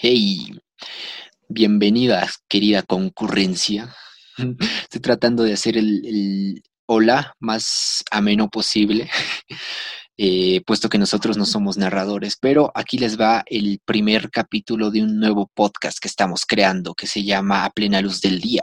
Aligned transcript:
Hey, 0.00 0.52
bienvenidas, 1.48 2.38
querida 2.46 2.84
concurrencia. 2.84 3.96
Estoy 4.82 5.00
tratando 5.00 5.42
de 5.42 5.54
hacer 5.54 5.76
el, 5.76 6.62
hola 6.86 7.34
más 7.40 8.04
ameno 8.12 8.48
posible, 8.48 9.10
eh, 10.16 10.60
puesto 10.64 10.88
que 10.88 10.98
nosotros 10.98 11.36
no 11.36 11.44
somos 11.44 11.78
narradores, 11.78 12.36
pero 12.40 12.70
aquí 12.76 12.96
les 12.96 13.20
va 13.20 13.42
el 13.46 13.80
primer 13.84 14.30
capítulo 14.30 14.92
de 14.92 15.02
un 15.02 15.18
nuevo 15.18 15.50
podcast 15.52 15.98
que 15.98 16.06
estamos 16.06 16.46
creando 16.46 16.94
que 16.94 17.08
se 17.08 17.24
llama 17.24 17.64
A 17.64 17.70
plena 17.70 18.00
luz 18.00 18.20
del 18.20 18.40
día. 18.40 18.62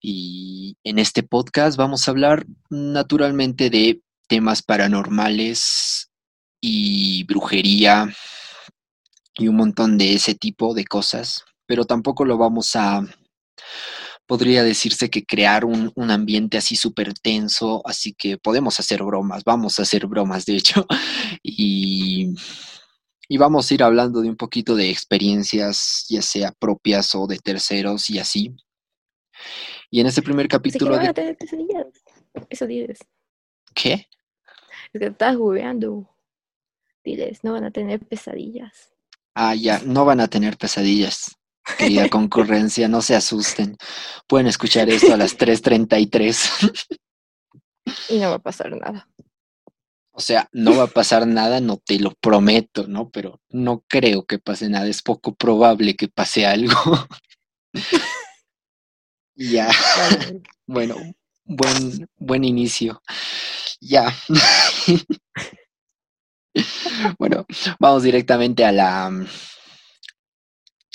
Y 0.00 0.74
en 0.84 1.00
este 1.00 1.22
podcast 1.22 1.76
vamos 1.76 2.08
a 2.08 2.12
hablar 2.12 2.46
naturalmente 2.70 3.68
de 3.68 4.00
temas 4.26 4.62
paranormales 4.62 6.10
y 6.62 7.24
brujería 7.24 8.10
y 9.34 9.48
un 9.48 9.56
montón 9.56 9.98
de 9.98 10.14
ese 10.14 10.34
tipo 10.34 10.74
de 10.74 10.84
cosas, 10.84 11.44
pero 11.66 11.84
tampoco 11.84 12.24
lo 12.24 12.36
vamos 12.36 12.76
a, 12.76 13.02
podría 14.26 14.62
decirse 14.62 15.10
que 15.10 15.24
crear 15.24 15.64
un, 15.64 15.92
ambiente 16.10 16.58
así 16.58 16.76
súper 16.76 17.14
tenso, 17.14 17.82
así 17.86 18.14
que 18.14 18.38
podemos 18.38 18.78
hacer 18.80 19.02
bromas, 19.02 19.44
vamos 19.44 19.78
a 19.78 19.82
hacer 19.82 20.06
bromas 20.06 20.44
de 20.44 20.56
hecho, 20.56 20.86
y, 21.42 22.34
y 23.28 23.36
vamos 23.38 23.70
a 23.70 23.74
ir 23.74 23.82
hablando 23.82 24.20
de 24.20 24.28
un 24.28 24.36
poquito 24.36 24.74
de 24.74 24.90
experiencias, 24.90 26.06
ya 26.08 26.22
sea 26.22 26.52
propias 26.52 27.14
o 27.14 27.26
de 27.26 27.38
terceros 27.38 28.10
y 28.10 28.18
así. 28.18 28.54
Y 29.90 30.00
en 30.00 30.06
este 30.06 30.22
primer 30.22 30.48
capítulo... 30.48 30.96
van 30.96 31.08
a 31.08 31.12
tener 31.12 31.36
pesadillas. 31.36 31.86
Eso 32.48 32.66
dices. 32.66 32.98
¿Qué? 33.74 34.06
Es 34.92 35.00
que 35.00 35.06
estás 35.06 35.36
jugueando. 35.36 36.08
Diles, 37.04 37.42
no 37.42 37.52
van 37.52 37.64
a 37.64 37.70
tener 37.70 38.00
pesadillas. 38.00 38.91
Ah, 39.34 39.54
ya, 39.54 39.80
no 39.84 40.04
van 40.04 40.20
a 40.20 40.28
tener 40.28 40.56
pesadillas. 40.58 41.36
Querida 41.78 42.08
concurrencia, 42.08 42.88
no 42.88 43.02
se 43.02 43.14
asusten. 43.14 43.76
Pueden 44.26 44.48
escuchar 44.48 44.90
esto 44.90 45.14
a 45.14 45.16
las 45.16 45.38
3.33. 45.38 46.88
Y 48.10 48.18
no 48.18 48.30
va 48.30 48.36
a 48.36 48.42
pasar 48.42 48.76
nada. 48.76 49.08
O 50.12 50.20
sea, 50.20 50.48
no 50.52 50.76
va 50.76 50.84
a 50.84 50.88
pasar 50.88 51.26
nada, 51.26 51.60
no 51.60 51.78
te 51.78 51.98
lo 51.98 52.12
prometo, 52.12 52.86
¿no? 52.86 53.10
Pero 53.10 53.40
no 53.48 53.82
creo 53.88 54.26
que 54.26 54.38
pase 54.38 54.68
nada, 54.68 54.86
es 54.86 55.02
poco 55.02 55.34
probable 55.34 55.96
que 55.96 56.08
pase 56.08 56.44
algo. 56.46 57.08
ya. 59.34 59.70
bueno, 60.66 60.96
buen, 61.44 62.08
buen 62.18 62.44
inicio. 62.44 63.02
Ya. 63.80 64.14
bueno, 67.18 67.46
vamos 67.78 68.02
directamente 68.02 68.64
a 68.64 68.72
la, 68.72 69.06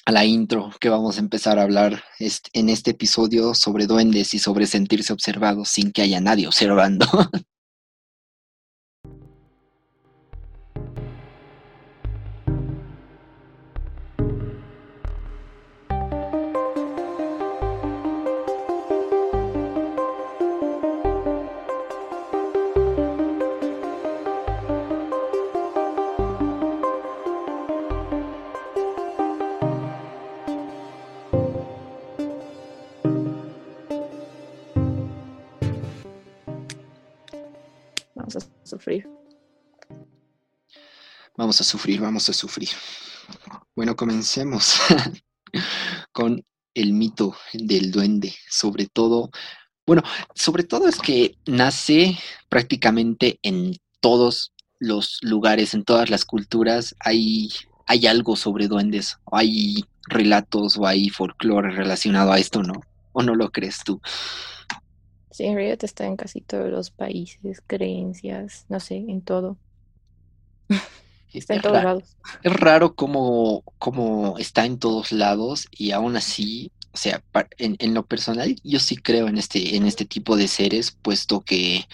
a 0.06 0.12
la 0.12 0.26
intro 0.26 0.72
que 0.80 0.90
vamos 0.90 1.18
a 1.18 1.22
empezar 1.22 1.60
a 1.60 1.64
hablar 1.64 2.04
en 2.20 2.70
este 2.70 2.92
episodio 2.92 3.54
sobre 3.54 3.88
duendes 3.88 4.34
y 4.34 4.40
sobre 4.40 4.68
sentirse 4.68 5.14
observados 5.14 5.70
sin 5.70 5.92
que 5.92 6.04
haya 6.04 6.22
nadie 6.22 6.48
observando. 6.48 7.08
sufrir. 38.64 39.08
Vamos 41.36 41.62
a 41.62 41.64
sufrir, 41.64 42.02
vamos 42.02 42.28
a 42.30 42.34
sufrir. 42.34 42.70
Bueno, 43.76 43.96
comencemos 43.96 44.80
con 46.12 46.44
el 46.74 46.94
mito 46.94 47.36
del 47.54 47.92
duende, 47.92 48.36
sobre 48.50 48.88
todo, 48.88 49.30
bueno, 49.86 50.04
sobre 50.36 50.64
todo 50.64 50.88
es 50.88 50.98
que 50.98 51.38
nace 51.46 52.18
prácticamente 52.50 53.40
en 53.42 53.78
todos 54.00 54.54
los 54.80 55.20
lugares, 55.22 55.74
en 55.74 55.84
todas 55.84 56.10
las 56.10 56.26
culturas, 56.26 56.96
hay, 57.00 57.50
hay 57.86 58.06
algo 58.06 58.36
sobre 58.36 58.68
duendes, 58.68 59.18
o 59.26 59.38
hay 59.38 59.86
relatos 60.08 60.78
o 60.78 60.86
hay 60.86 61.10
folclore 61.10 61.72
relacionado 61.72 62.32
a 62.32 62.40
esto, 62.40 62.64
¿no? 62.64 62.82
¿O 63.12 63.24
no 63.24 63.34
lo 63.34 63.52
crees 63.52 63.84
tú? 63.84 64.00
Sí, 65.38 65.46
en 65.46 65.54
realidad 65.54 65.78
está 65.84 66.08
en 66.08 66.16
casi 66.16 66.42
todos 66.42 66.72
los 66.72 66.90
países, 66.90 67.62
creencias, 67.68 68.66
no 68.70 68.80
sé, 68.80 68.96
en 68.96 69.22
todo. 69.22 69.56
está 71.32 71.54
en 71.54 71.62
todos 71.62 71.84
lados. 71.84 72.18
Es 72.42 72.54
raro 72.54 72.96
cómo, 72.96 73.64
cómo, 73.78 74.40
está 74.40 74.66
en 74.66 74.80
todos 74.80 75.12
lados 75.12 75.68
y 75.70 75.92
aún 75.92 76.18
así, 76.18 76.72
o 76.92 76.98
sea, 76.98 77.22
en, 77.60 77.94
lo 77.94 78.04
personal, 78.08 78.56
yo 78.64 78.80
sí 78.80 78.98
creo 78.98 79.28
en 79.28 79.38
este, 79.38 79.76
en 79.76 79.86
este 79.86 80.06
tipo 80.06 80.38
de 80.38 80.48
seres, 80.48 80.90
puesto 80.90 81.42
que 81.42 81.86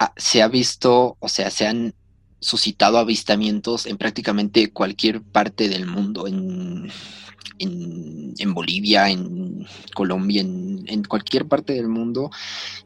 ah, 0.00 0.12
se 0.16 0.42
ha 0.42 0.48
visto, 0.48 1.18
o 1.20 1.28
sea, 1.28 1.50
se 1.50 1.68
han 1.68 1.94
suscitado 2.40 2.98
avistamientos 2.98 3.86
en 3.86 3.96
prácticamente 3.96 4.72
cualquier 4.72 5.22
parte 5.22 5.68
del 5.68 5.86
mundo, 5.86 6.26
en 6.26 6.90
en, 7.58 8.54
Bolivia, 8.54 9.08
en 9.08 9.66
Colombia, 9.94 10.40
en, 10.40 11.04
cualquier 11.04 11.46
parte 11.46 11.74
del 11.74 11.88
mundo, 11.88 12.30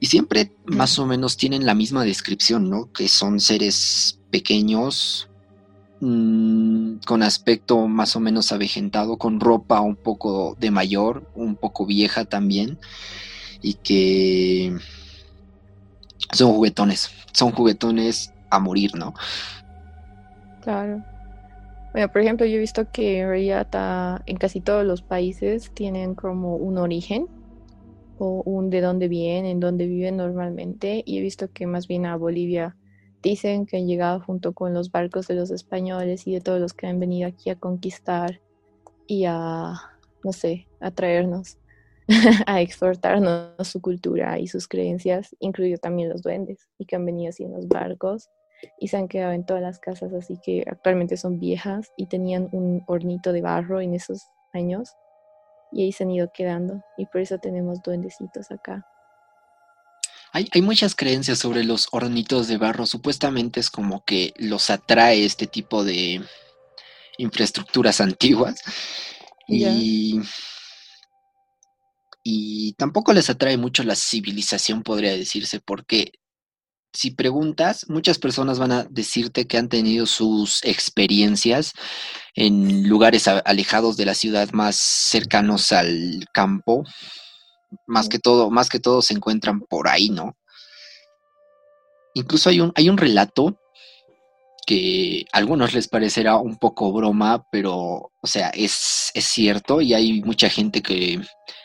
y 0.00 0.06
siempre 0.06 0.52
más 0.66 0.98
o 0.98 1.06
menos 1.06 1.36
tienen 1.36 1.66
la 1.66 1.74
misma 1.74 2.04
descripción, 2.04 2.68
¿no? 2.68 2.90
Que 2.92 3.08
son 3.08 3.40
seres 3.40 4.18
pequeños, 4.30 5.28
mm, 6.00 6.96
con 7.06 7.22
aspecto 7.22 7.86
más 7.86 8.16
o 8.16 8.20
menos 8.20 8.52
avejentado, 8.52 9.16
con 9.16 9.40
ropa 9.40 9.80
un 9.80 9.96
poco 9.96 10.56
de 10.58 10.70
mayor, 10.70 11.30
un 11.34 11.56
poco 11.56 11.86
vieja 11.86 12.24
también, 12.24 12.78
y 13.62 13.74
que 13.74 14.76
son 16.32 16.52
juguetones, 16.52 17.10
son 17.32 17.52
juguetones 17.52 18.32
a 18.50 18.58
morir, 18.58 18.94
¿no? 18.94 19.14
Claro. 20.62 21.13
Bueno, 21.94 22.10
por 22.10 22.22
ejemplo, 22.22 22.44
yo 22.44 22.56
he 22.56 22.58
visto 22.58 22.90
que 22.90 23.20
en 23.20 23.30
en 24.26 24.36
casi 24.36 24.60
todos 24.60 24.84
los 24.84 25.02
países 25.02 25.70
tienen 25.74 26.16
como 26.16 26.56
un 26.56 26.76
origen 26.76 27.28
o 28.18 28.42
un 28.44 28.68
de 28.68 28.80
dónde 28.80 29.06
vienen, 29.06 29.52
en 29.52 29.60
dónde 29.60 29.86
viven 29.86 30.16
normalmente. 30.16 31.04
Y 31.06 31.18
he 31.18 31.20
visto 31.20 31.52
que 31.52 31.68
más 31.68 31.86
bien 31.86 32.04
a 32.04 32.16
Bolivia 32.16 32.76
dicen 33.22 33.64
que 33.64 33.76
han 33.76 33.86
llegado 33.86 34.18
junto 34.18 34.54
con 34.54 34.74
los 34.74 34.90
barcos 34.90 35.28
de 35.28 35.36
los 35.36 35.52
españoles 35.52 36.26
y 36.26 36.34
de 36.34 36.40
todos 36.40 36.60
los 36.60 36.74
que 36.74 36.88
han 36.88 36.98
venido 36.98 37.28
aquí 37.28 37.50
a 37.50 37.60
conquistar 37.60 38.40
y 39.06 39.26
a, 39.26 39.74
no 40.24 40.32
sé, 40.32 40.66
a 40.80 40.90
traernos, 40.90 41.58
a 42.48 42.60
exportarnos 42.60 43.68
su 43.68 43.80
cultura 43.80 44.40
y 44.40 44.48
sus 44.48 44.66
creencias, 44.66 45.36
incluido 45.38 45.78
también 45.78 46.08
los 46.08 46.22
duendes, 46.22 46.68
y 46.76 46.86
que 46.86 46.96
han 46.96 47.06
venido 47.06 47.28
así 47.28 47.44
en 47.44 47.52
los 47.52 47.68
barcos 47.68 48.30
y 48.78 48.88
se 48.88 48.96
han 48.96 49.08
quedado 49.08 49.32
en 49.32 49.44
todas 49.44 49.62
las 49.62 49.78
casas, 49.78 50.12
así 50.12 50.38
que 50.42 50.64
actualmente 50.66 51.16
son 51.16 51.38
viejas 51.38 51.92
y 51.96 52.06
tenían 52.06 52.48
un 52.52 52.82
hornito 52.86 53.32
de 53.32 53.42
barro 53.42 53.80
en 53.80 53.94
esos 53.94 54.28
años 54.52 54.90
y 55.72 55.82
ahí 55.82 55.92
se 55.92 56.04
han 56.04 56.10
ido 56.10 56.30
quedando 56.32 56.82
y 56.96 57.06
por 57.06 57.20
eso 57.20 57.38
tenemos 57.38 57.82
duendecitos 57.82 58.50
acá. 58.50 58.86
Hay, 60.32 60.48
hay, 60.52 60.62
muchas 60.62 60.96
creencias 60.96 61.38
sobre 61.38 61.62
los 61.62 61.86
hornitos 61.92 62.48
de 62.48 62.56
barro. 62.56 62.86
Supuestamente 62.86 63.60
es 63.60 63.70
como 63.70 64.04
que 64.04 64.34
los 64.36 64.68
atrae 64.68 65.24
este 65.24 65.46
tipo 65.46 65.84
de 65.84 66.20
infraestructuras 67.18 68.00
antiguas. 68.00 68.60
Y, 69.46 70.20
y 72.22 72.72
tampoco 72.72 73.12
les 73.12 73.28
atrae 73.30 73.56
mucho 73.56 73.84
la 73.84 73.94
civilización, 73.94 74.82
podría 74.82 75.12
decirse, 75.16 75.60
porque 75.60 76.12
si 76.94 77.10
preguntas, 77.10 77.86
muchas 77.88 78.18
personas 78.18 78.58
van 78.58 78.72
a 78.72 78.84
decirte 78.84 79.46
que 79.46 79.58
han 79.58 79.68
tenido 79.68 80.06
sus 80.06 80.64
experiencias 80.64 81.72
en 82.34 82.88
lugares 82.88 83.26
alejados 83.28 83.96
de 83.96 84.06
la 84.06 84.14
ciudad, 84.14 84.50
más 84.52 84.76
cercanos 84.76 85.72
al 85.72 86.24
campo. 86.32 86.84
Más 87.86 88.08
que 88.08 88.20
todo, 88.20 88.50
más 88.50 88.68
que 88.68 88.78
todo 88.78 89.02
se 89.02 89.14
encuentran 89.14 89.60
por 89.60 89.88
ahí, 89.88 90.08
¿no? 90.08 90.36
Incluso 92.14 92.48
hay 92.48 92.60
un, 92.60 92.72
hay 92.76 92.88
un 92.88 92.96
relato 92.96 93.58
que 94.64 95.26
a 95.32 95.38
algunos 95.38 95.74
les 95.74 95.88
parecerá 95.88 96.36
un 96.36 96.56
poco 96.56 96.92
broma, 96.92 97.44
pero, 97.50 98.12
o 98.20 98.26
sea, 98.26 98.50
es, 98.50 99.10
es 99.14 99.24
cierto 99.24 99.80
y 99.80 99.92
hay 99.92 100.22
mucha 100.22 100.48
gente 100.48 100.80
que, 100.80 101.20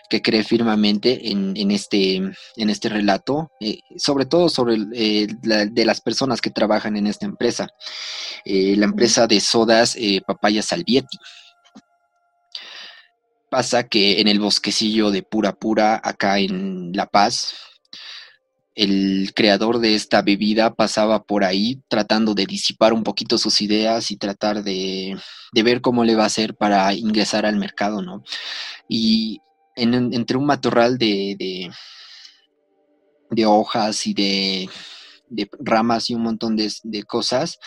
que 0.10 0.22
cree 0.22 0.44
firmemente 0.44 1.32
en, 1.32 1.56
en, 1.56 1.72
este, 1.72 2.16
en 2.16 2.70
este 2.70 2.90
relato, 2.90 3.52
eh, 3.60 3.80
sobre 3.98 4.26
todo 4.26 4.50
sobre 4.50 4.78
eh, 4.94 5.28
de 5.42 5.86
las 5.86 6.02
personas 6.02 6.42
que 6.42 6.50
trabajan 6.50 6.98
en 6.98 7.08
esta 7.08 7.26
empresa, 7.26 7.68
eh, 8.46 8.76
la 8.76 8.86
empresa 8.86 9.28
de 9.28 9.40
sodas 9.40 9.98
Papaya 10.26 10.62
Salvietti. 10.62 11.18
pasa 13.50 13.84
que 13.88 14.20
en 14.22 14.28
el 14.28 14.40
bosquecillo 14.40 15.12
de 15.12 15.24
Pura 15.24 15.54
Pura, 15.54 16.00
acá 16.04 16.40
en 16.40 16.92
La 16.94 17.08
Paz, 17.08 17.56
el 18.80 19.34
creador 19.36 19.80
de 19.80 19.94
esta 19.94 20.22
bebida 20.22 20.74
pasaba 20.74 21.24
por 21.24 21.44
ahí 21.44 21.82
tratando 21.90 22.34
de 22.34 22.46
disipar 22.46 22.94
un 22.94 23.04
poquito 23.04 23.38
sus 23.38 23.60
ideas 23.60 24.10
y 24.10 24.16
tratar 24.16 24.64
de, 24.64 25.18
ver 25.52 25.82
cómo 25.82 26.06
le 26.06 26.16
va 26.16 26.24
a 26.24 26.28
hacer 26.28 26.56
para 26.56 26.94
ingresar 26.94 27.46
al 27.46 27.58
mercado, 27.58 28.02
¿no? 28.02 28.24
Y 28.88 29.42
entre 29.82 30.38
un 30.38 30.46
matorral 30.46 30.98
de, 30.98 31.72
de, 33.30 33.46
hojas 33.46 34.08
y 34.08 34.14
de, 34.14 34.70
ramas 35.60 36.10
y 36.10 36.16
un 36.16 36.24
montón 36.24 36.56
de, 36.56 37.04
cosas, 37.04 37.60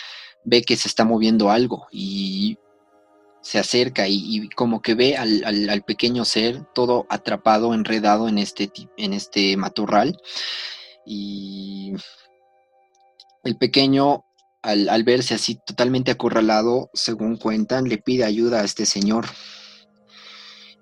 ve 0.45 0.63
que 0.63 0.77
se 0.77 0.89
está 0.89 1.05
moviendo 1.05 1.51
algo 1.51 1.87
y 1.91 2.59
se 3.43 3.59
acerca 3.59 4.07
y, 4.09 4.49
como 4.51 4.83
que 4.83 4.95
ve 4.95 5.17
al, 5.17 5.45
al, 5.45 5.83
pequeño 5.83 6.25
ser 6.25 6.65
todo 6.75 7.07
atrapado, 7.09 7.75
enredado 7.75 8.29
en 8.29 8.39
este, 8.39 8.71
en 8.97 9.13
este 9.13 9.57
matorral 9.57 10.17
y 11.05 11.93
el 13.45 13.57
pequeño, 13.57 14.25
al, 14.63 15.05
verse 15.05 15.35
así 15.35 15.59
totalmente 15.67 16.13
acorralado, 16.13 16.91
según 16.95 17.37
cuentan, 17.37 17.89
le 17.89 17.99
pide 17.99 18.25
ayuda 18.25 18.61
a 18.61 18.65
este 18.65 18.87
señor. 18.87 19.27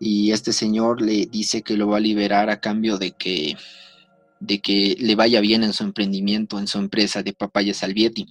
Y 0.03 0.33
este 0.33 0.55
señor 0.55 1.03
le 1.03 1.27
dice 1.27 1.61
que 1.61 1.77
lo 1.77 1.87
va 1.89 1.99
a 1.99 2.01
liberar 2.01 2.49
a 2.49 2.59
cambio 2.59 2.97
de 2.97 3.13
que, 3.13 3.55
de 4.41 4.61
que 4.61 4.97
le 4.99 5.15
vaya 5.15 5.41
bien 5.41 5.63
en 5.63 5.75
su 5.75 5.85
emprendimiento, 5.85 6.59
en 6.59 6.67
su 6.67 6.79
empresa 6.79 7.23
de 7.23 7.35
papaya 7.35 7.75
salvietti. 7.75 8.27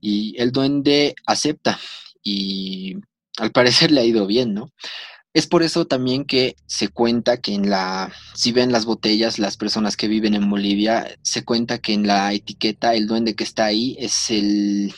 Y 0.00 0.34
el 0.38 0.52
duende 0.52 1.14
acepta 1.26 1.78
y 2.22 2.96
al 3.36 3.52
parecer 3.52 3.90
le 3.92 4.00
ha 4.00 4.04
ido 4.04 4.26
bien, 4.26 4.54
¿no? 4.54 4.72
Es 5.32 5.46
por 5.46 5.62
eso 5.62 5.86
también 5.86 6.24
que 6.24 6.56
se 6.66 6.88
cuenta 6.88 7.36
que 7.36 7.54
en 7.54 7.68
la, 7.70 8.10
si 8.34 8.50
ven 8.50 8.72
las 8.72 8.84
botellas, 8.86 9.38
las 9.38 9.56
personas 9.58 9.96
que 9.96 10.08
viven 10.08 10.34
en 10.34 10.48
Bolivia, 10.48 11.06
se 11.22 11.44
cuenta 11.44 11.78
que 11.78 11.92
en 11.92 12.06
la 12.06 12.32
etiqueta 12.32 12.94
el 12.94 13.06
duende 13.06 13.36
que 13.36 13.44
está 13.44 13.66
ahí 13.66 13.96
es 14.00 14.30
el, 14.30 14.92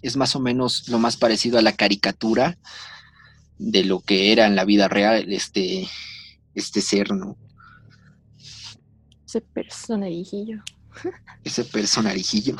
es 0.00 0.16
más 0.16 0.36
o 0.36 0.40
menos 0.40 0.88
lo 0.88 0.98
más 0.98 1.16
parecido 1.18 1.58
a 1.58 1.62
la 1.62 1.72
caricatura 1.72 2.56
de 3.58 3.84
lo 3.84 4.00
que 4.00 4.32
era 4.32 4.46
en 4.46 4.56
la 4.56 4.64
vida 4.64 4.88
real 4.88 5.32
este, 5.32 5.86
este 6.54 6.80
ser, 6.80 7.12
¿no? 7.12 7.36
Ese 9.26 9.40
personarijillo. 9.40 10.62
Ese 11.44 11.64
personarijillo. 11.64 12.56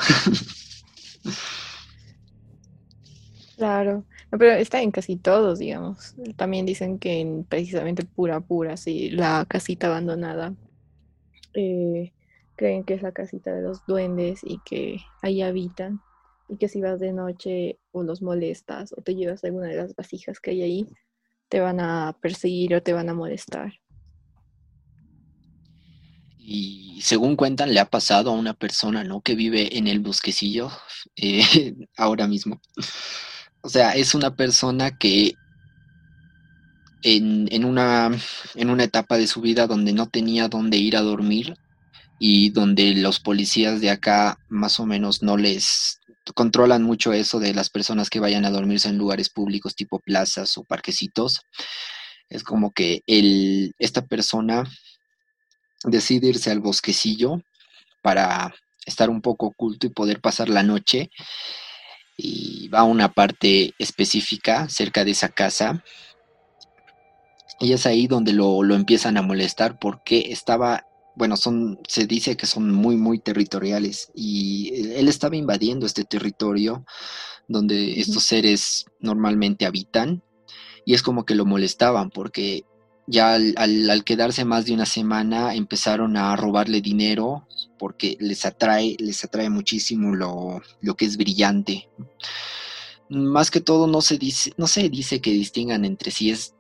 claro. 3.56 4.04
Pero 4.30 4.52
está 4.52 4.82
en 4.82 4.90
casi 4.90 5.16
todos, 5.16 5.60
digamos. 5.60 6.14
También 6.36 6.66
dicen 6.66 6.98
que 6.98 7.20
en 7.20 7.44
precisamente 7.44 8.04
Pura 8.04 8.40
Pura, 8.40 8.76
sí, 8.76 9.10
la 9.10 9.46
casita 9.48 9.86
abandonada, 9.86 10.54
eh, 11.54 12.12
creen 12.56 12.84
que 12.84 12.94
es 12.94 13.02
la 13.02 13.12
casita 13.12 13.54
de 13.54 13.62
los 13.62 13.86
duendes 13.86 14.40
y 14.42 14.60
que 14.64 14.98
ahí 15.22 15.42
habitan. 15.42 16.00
Y 16.48 16.56
que 16.56 16.68
si 16.68 16.80
vas 16.80 17.00
de 17.00 17.12
noche 17.12 17.78
o 17.92 18.02
los 18.02 18.22
molestas 18.22 18.94
o 18.96 19.02
te 19.02 19.14
llevas 19.14 19.42
alguna 19.44 19.66
de 19.66 19.76
las 19.76 19.94
vasijas 19.94 20.40
que 20.40 20.52
hay 20.52 20.62
ahí, 20.62 20.86
te 21.48 21.60
van 21.60 21.80
a 21.80 22.16
perseguir 22.20 22.74
o 22.74 22.82
te 22.82 22.92
van 22.92 23.08
a 23.08 23.14
molestar. 23.14 23.72
Y 26.38 27.00
según 27.02 27.34
cuentan, 27.34 27.74
le 27.74 27.80
ha 27.80 27.90
pasado 27.90 28.30
a 28.30 28.34
una 28.34 28.54
persona, 28.54 29.02
¿no? 29.02 29.20
Que 29.20 29.34
vive 29.34 29.76
en 29.76 29.88
el 29.88 29.98
bosquecillo 29.98 30.70
eh, 31.16 31.74
ahora 31.96 32.28
mismo. 32.28 32.60
O 33.62 33.68
sea, 33.68 33.96
es 33.96 34.14
una 34.14 34.36
persona 34.36 34.96
que 34.96 35.34
en, 37.02 37.64
una, 37.64 38.10
en 38.54 38.70
una 38.70 38.84
etapa 38.84 39.16
de 39.16 39.26
su 39.26 39.40
vida 39.40 39.66
donde 39.66 39.92
no 39.92 40.08
tenía 40.08 40.48
dónde 40.48 40.76
ir 40.76 40.96
a 40.96 41.02
dormir 41.02 41.56
y 42.18 42.50
donde 42.50 42.94
los 42.94 43.20
policías 43.20 43.80
de 43.80 43.90
acá 43.90 44.38
más 44.48 44.80
o 44.80 44.86
menos 44.86 45.22
no 45.22 45.36
les 45.36 46.00
controlan 46.34 46.82
mucho 46.82 47.12
eso 47.12 47.38
de 47.38 47.54
las 47.54 47.70
personas 47.70 48.10
que 48.10 48.20
vayan 48.20 48.44
a 48.44 48.50
dormirse 48.50 48.88
en 48.88 48.98
lugares 48.98 49.28
públicos 49.28 49.74
tipo 49.74 49.98
plazas 49.98 50.56
o 50.58 50.64
parquecitos. 50.64 51.40
Es 52.28 52.42
como 52.42 52.72
que 52.72 53.02
esta 53.78 54.06
persona 54.06 54.64
decide 55.84 56.28
irse 56.28 56.50
al 56.50 56.60
bosquecillo 56.60 57.42
para 58.02 58.54
estar 58.84 59.10
un 59.10 59.20
poco 59.20 59.46
oculto 59.46 59.86
y 59.86 59.90
poder 59.90 60.20
pasar 60.20 60.48
la 60.48 60.62
noche 60.62 61.10
y 62.16 62.68
va 62.68 62.80
a 62.80 62.84
una 62.84 63.12
parte 63.12 63.74
específica 63.78 64.68
cerca 64.68 65.04
de 65.04 65.10
esa 65.10 65.28
casa. 65.28 65.84
Y 67.60 67.72
es 67.72 67.86
ahí 67.86 68.06
donde 68.06 68.32
lo, 68.32 68.62
empiezan 68.74 69.16
a 69.16 69.22
molestar 69.22 69.78
porque 69.78 70.26
estaba, 70.30 70.86
bueno, 71.16 71.36
son, 71.36 71.80
se 71.88 72.06
dice 72.06 72.36
que 72.36 72.46
son 72.46 72.70
muy, 72.70 72.96
muy 72.96 73.18
territoriales 73.18 74.10
y 74.14 74.92
él 74.94 75.08
estaba 75.08 75.34
invadiendo 75.34 75.86
este 75.86 76.04
territorio 76.04 76.84
donde 77.48 77.98
estos 78.00 78.22
seres 78.22 78.84
normalmente 79.00 79.66
habitan 79.66 80.22
y 80.84 80.94
es 80.94 81.02
como 81.02 81.24
que 81.24 81.34
lo 81.34 81.46
molestaban 81.46 82.10
porque 82.10 82.64
ya 83.06 83.34
al, 83.34 84.04
quedarse 84.04 84.44
más 84.44 84.66
de 84.66 84.74
una 84.74 84.84
semana 84.84 85.54
empezaron 85.54 86.16
a 86.18 86.36
robarle 86.36 86.82
dinero 86.82 87.46
porque 87.78 88.16
les 88.20 88.44
atrae, 88.44 88.96
les 88.98 89.24
atrae 89.24 89.48
muchísimo 89.48 90.14
lo, 90.14 90.60
que 90.96 91.04
es 91.04 91.16
brillante. 91.16 91.88
Más 93.08 93.50
que 93.50 93.60
todo 93.60 93.86
no 93.86 94.02
se 94.02 94.18
dice, 94.18 94.52
no 94.56 94.66
se 94.66 94.88
dice 94.88 95.20
que 95.20 95.30
distingan 95.30 95.84
entre 95.84 96.10
si 96.10 96.30
es 96.30 96.54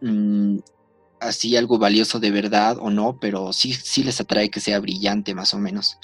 mm, 0.00 0.58
así 1.22 1.56
algo 1.56 1.78
valioso 1.78 2.20
de 2.20 2.30
verdad 2.30 2.76
o 2.80 2.90
no, 2.90 3.18
pero 3.20 3.52
sí, 3.52 3.72
sí 3.72 4.02
les 4.02 4.20
atrae 4.20 4.50
que 4.50 4.60
sea 4.60 4.80
brillante 4.80 5.34
más 5.34 5.54
o 5.54 5.58
menos 5.58 5.98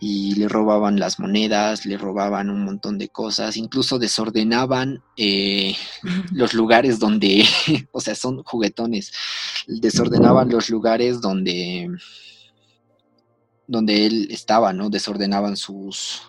y 0.00 0.34
le 0.36 0.48
robaban 0.48 1.00
las 1.00 1.18
monedas, 1.18 1.84
le 1.84 1.98
robaban 1.98 2.50
un 2.50 2.64
montón 2.64 2.98
de 2.98 3.08
cosas, 3.08 3.56
incluso 3.56 3.98
desordenaban 3.98 5.02
eh, 5.16 5.76
los 6.32 6.54
lugares 6.54 6.98
donde, 6.98 7.44
o 7.92 8.00
sea, 8.00 8.14
son 8.14 8.42
juguetones, 8.44 9.12
desordenaban 9.66 10.50
los 10.50 10.70
lugares 10.70 11.20
donde, 11.20 11.90
donde 13.66 14.06
él 14.06 14.28
estaba, 14.30 14.72
¿no? 14.72 14.88
Desordenaban 14.90 15.56
sus 15.56 16.22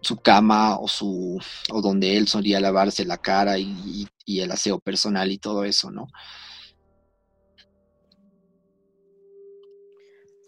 su 0.00 0.16
cama 0.16 0.78
o 0.78 0.88
su 0.88 1.40
o 1.70 1.80
donde 1.80 2.16
él 2.16 2.26
solía 2.26 2.58
lavarse 2.58 3.04
la 3.04 3.18
cara 3.18 3.56
y 3.56 4.08
el 4.26 4.50
aseo 4.50 4.80
personal 4.80 5.30
y 5.30 5.38
todo 5.38 5.64
eso, 5.64 5.92
¿no? 5.92 6.08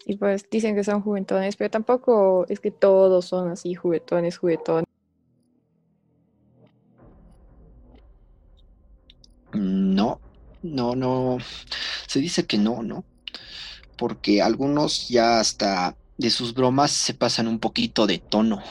Y 0.07 0.17
pues 0.17 0.49
dicen 0.51 0.75
que 0.75 0.85
son 0.85 1.01
juguetones, 1.01 1.57
pero 1.57 1.71
tampoco 1.71 2.47
es 2.49 2.61
que 2.61 2.71
todos 2.71 3.25
son 3.25 3.49
así 3.51 3.75
juguetones, 3.75 4.37
juguetones. 4.37 4.85
No, 9.53 10.21
no, 10.63 10.95
no. 10.95 11.39
Se 12.07 12.21
dice 12.21 12.47
que 12.47 12.59
no, 12.59 12.83
¿no? 12.83 13.05
Porque 13.97 14.43
algunos 14.43 15.09
ya 15.09 15.41
hasta 15.41 15.97
de 16.19 16.31
sus 16.31 16.53
bromas 16.55 16.91
se 16.91 17.15
pasan 17.15 17.49
un 17.49 17.59
poquito 17.59 18.07
de 18.07 18.19
tono, 18.19 18.63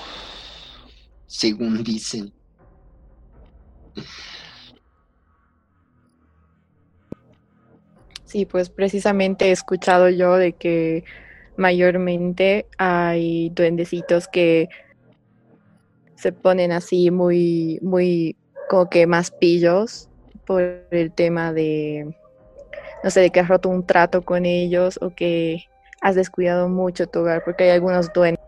según 1.25 1.83
dicen. 1.83 2.33
Sí, 8.25 8.45
pues 8.45 8.69
precisamente 8.69 9.45
he 9.45 9.51
escuchado 9.51 10.09
yo 10.09 10.37
de 10.37 10.53
que 10.53 11.03
mayormente 11.57 12.65
hay 12.77 13.49
duendecitos 13.49 14.27
que 14.27 14.69
se 16.15 16.31
ponen 16.31 16.71
así 16.71 17.11
muy, 17.11 17.79
muy, 17.81 18.37
como 18.69 18.89
que 18.89 19.07
más 19.07 19.31
pillos 19.31 20.09
por 20.45 20.61
el 20.91 21.11
tema 21.11 21.53
de, 21.53 22.15
no 23.03 23.09
sé, 23.09 23.21
de 23.21 23.29
que 23.29 23.39
has 23.39 23.47
roto 23.47 23.69
un 23.69 23.85
trato 23.85 24.21
con 24.23 24.45
ellos 24.45 24.97
o 25.01 25.13
que 25.13 25.65
has 26.01 26.15
descuidado 26.15 26.69
mucho 26.69 27.07
tu 27.07 27.19
hogar, 27.19 27.43
porque 27.43 27.65
hay 27.65 27.69
algunos 27.71 28.11
duendes 28.13 28.39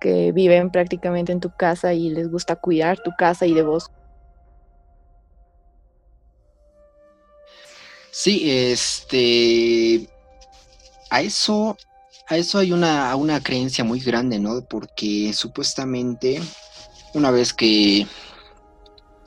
que 0.00 0.32
viven 0.32 0.70
prácticamente 0.70 1.32
en 1.32 1.40
tu 1.40 1.50
casa 1.50 1.94
y 1.94 2.10
les 2.10 2.30
gusta 2.30 2.56
cuidar 2.56 2.98
tu 3.00 3.12
casa 3.18 3.46
y 3.46 3.54
de 3.54 3.62
vos. 3.62 3.86
Sí, 8.10 8.50
este, 8.50 10.08
a 11.10 11.20
eso, 11.20 11.76
a 12.28 12.36
eso 12.36 12.58
hay 12.58 12.72
una, 12.72 13.14
una 13.16 13.42
creencia 13.42 13.84
muy 13.84 14.00
grande, 14.00 14.38
¿no? 14.38 14.62
Porque 14.68 15.32
supuestamente 15.32 16.40
una 17.14 17.30
vez 17.30 17.54
que 17.54 18.06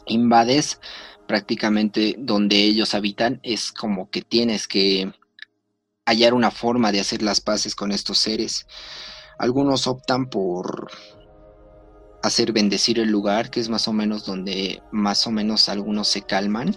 invades 0.06 0.80
prácticamente 1.28 2.16
donde 2.18 2.58
ellos 2.58 2.94
habitan, 2.96 3.40
es 3.44 3.72
como 3.72 4.10
que 4.10 4.22
tienes 4.22 4.68
que 4.68 5.12
hallar 6.06 6.34
una 6.34 6.52
forma 6.52 6.92
de 6.92 7.00
hacer 7.00 7.22
las 7.22 7.40
paces 7.40 7.76
con 7.76 7.92
estos 7.92 8.18
seres. 8.18 8.66
Algunos 9.38 9.86
optan 9.88 10.30
por 10.30 10.92
hacer 12.24 12.52
bendecir 12.52 13.00
el 13.00 13.10
lugar, 13.10 13.50
que 13.52 13.60
es 13.60 13.70
más 13.70 13.88
o 13.88 13.94
menos 13.94 14.26
donde 14.26 14.82
más 14.92 15.26
o 15.28 15.32
menos 15.32 15.70
algunos 15.70 16.08
se 16.08 16.24
calman 16.24 16.76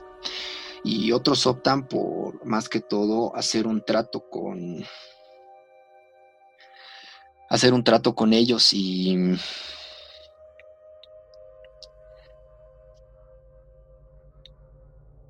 Y 0.85 1.13
otros 1.13 1.47
optan 1.47 1.87
por, 1.87 2.45
más 2.45 2.69
que 2.69 2.81
todo, 2.81 3.35
hacer 3.37 3.67
un 3.67 3.85
trato 3.85 4.29
con... 4.29 4.85
hacer 7.49 7.73
un 7.73 7.85
trato 7.85 8.15
con 8.15 8.33
ellos 8.33 8.73
y... 8.73 9.17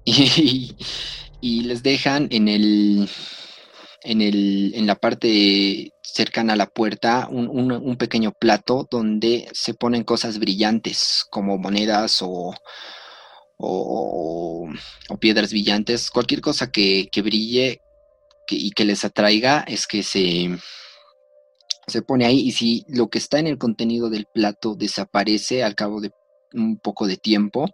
y, 1.40 1.62
les 1.62 1.82
dejan 1.82 2.26
en 2.32 2.48
el 2.48 3.08
en, 4.02 4.20
el, 4.20 4.72
en 4.74 4.86
la 4.86 4.96
parte 4.96 5.92
cercana 6.02 6.54
a 6.54 6.56
la 6.56 6.66
puerta 6.66 7.28
un, 7.30 7.96
pequeño 7.96 8.32
plato 8.32 8.88
donde 8.90 9.48
se 9.52 9.74
ponen 9.74 10.02
cosas 10.02 10.40
brillantes 10.40 11.24
como 11.30 11.56
monedas 11.56 12.18
o, 12.20 12.52
o, 13.62 14.68
piedras 15.20 15.50
brillantes, 15.50 16.10
cualquier 16.10 16.40
cosa 16.40 16.70
que, 16.70 17.08
brille 17.22 17.80
y 18.48 18.72
que 18.72 18.84
les 18.84 19.04
atraiga 19.04 19.64
es 19.66 19.86
que 19.86 20.02
se, 20.02 20.50
se 21.86 22.02
pone 22.02 22.26
ahí. 22.26 22.40
Y 22.40 22.52
si 22.52 22.84
lo 22.88 23.08
que 23.08 23.18
está 23.18 23.38
en 23.38 23.46
el 23.46 23.58
contenido 23.58 24.10
del 24.10 24.26
plato 24.26 24.74
desaparece 24.74 25.62
al 25.62 25.74
cabo 25.74 26.00
de 26.00 26.10
un 26.54 26.78
poco 26.78 27.06
de 27.06 27.16
tiempo, 27.16 27.66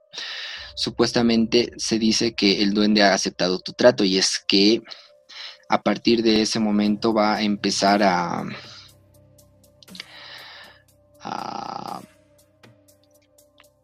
supuestamente 0.76 1.72
se 1.78 1.98
dice 1.98 2.34
que 2.34 2.62
el 2.62 2.74
duende 2.74 3.02
ha 3.02 3.14
aceptado 3.14 3.58
tu 3.58 3.72
trato. 3.72 4.04
Y 4.04 4.18
es 4.18 4.42
que 4.46 4.82
a 5.68 5.82
partir 5.82 6.22
de 6.22 6.42
ese 6.42 6.60
momento 6.60 7.12
va 7.12 7.36
a 7.36 7.42
empezar 7.42 8.02
a, 8.02 8.44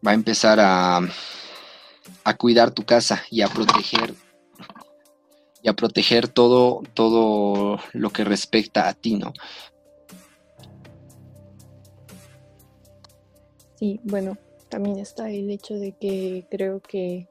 va 0.05 0.11
a 0.11 0.13
empezar 0.13 0.59
a, 0.59 1.01
a 2.25 2.35
cuidar 2.35 2.71
tu 2.71 2.83
casa 2.83 3.23
y 3.31 3.41
a 3.41 3.47
proteger 3.47 4.13
y 5.61 5.69
a 5.69 5.73
proteger 5.73 6.27
todo 6.27 6.81
todo 6.93 7.79
lo 7.93 8.09
que 8.09 8.25
respecta 8.25 8.89
a 8.89 8.93
ti, 8.93 9.15
¿no? 9.15 9.31
Sí, 13.75 13.99
bueno, 14.03 14.37
también 14.69 14.99
está 14.99 15.29
el 15.29 15.49
hecho 15.49 15.75
de 15.75 15.93
que 15.93 16.45
creo 16.49 16.81
que 16.81 17.29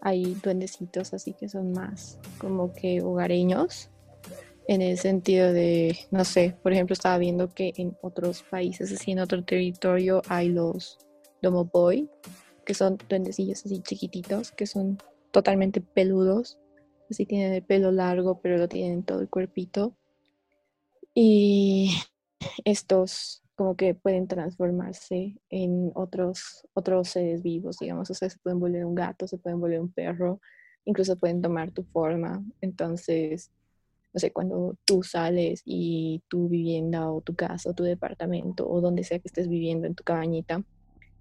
hay 0.00 0.34
duendecitos 0.42 1.14
así 1.14 1.34
que 1.34 1.48
son 1.48 1.72
más 1.72 2.18
como 2.38 2.72
que 2.72 3.02
hogareños 3.02 3.90
en 4.70 4.82
el 4.82 4.98
sentido 4.98 5.52
de, 5.52 5.98
no 6.12 6.24
sé, 6.24 6.56
por 6.62 6.72
ejemplo, 6.72 6.94
estaba 6.94 7.18
viendo 7.18 7.52
que 7.52 7.72
en 7.76 7.96
otros 8.02 8.44
países, 8.44 8.92
así 8.92 9.10
en 9.10 9.18
otro 9.18 9.42
territorio, 9.42 10.22
hay 10.28 10.48
los 10.48 10.96
Domoboy, 11.42 12.08
que 12.64 12.74
son 12.74 12.98
duendecillos 13.08 13.64
así 13.64 13.80
chiquititos, 13.80 14.52
que 14.52 14.66
son 14.66 14.98
totalmente 15.30 15.80
peludos, 15.80 16.58
así 17.10 17.26
tienen 17.26 17.52
el 17.52 17.62
pelo 17.62 17.92
largo, 17.92 18.40
pero 18.40 18.58
lo 18.58 18.68
tienen 18.68 19.02
todo 19.02 19.20
el 19.20 19.28
cuerpito. 19.28 19.96
Y 21.14 21.94
estos 22.64 23.42
como 23.60 23.76
que 23.76 23.94
pueden 23.94 24.26
transformarse 24.26 25.36
en 25.50 25.92
otros, 25.94 26.66
otros 26.72 27.10
seres 27.10 27.42
vivos, 27.42 27.76
digamos, 27.78 28.10
o 28.10 28.14
sea, 28.14 28.30
se 28.30 28.38
pueden 28.38 28.58
volver 28.58 28.86
un 28.86 28.94
gato, 28.94 29.26
se 29.26 29.36
pueden 29.36 29.60
volver 29.60 29.80
un 29.80 29.92
perro, 29.92 30.40
incluso 30.86 31.16
pueden 31.16 31.42
tomar 31.42 31.70
tu 31.70 31.82
forma. 31.82 32.42
Entonces, 32.62 33.50
no 34.14 34.18
sé, 34.18 34.32
cuando 34.32 34.76
tú 34.86 35.02
sales 35.02 35.60
y 35.66 36.22
tu 36.28 36.48
vivienda 36.48 37.10
o 37.12 37.20
tu 37.20 37.34
casa 37.34 37.68
o 37.68 37.74
tu 37.74 37.84
departamento 37.84 38.66
o 38.66 38.80
donde 38.80 39.04
sea 39.04 39.18
que 39.18 39.28
estés 39.28 39.46
viviendo 39.46 39.86
en 39.86 39.94
tu 39.94 40.04
cabañita, 40.04 40.64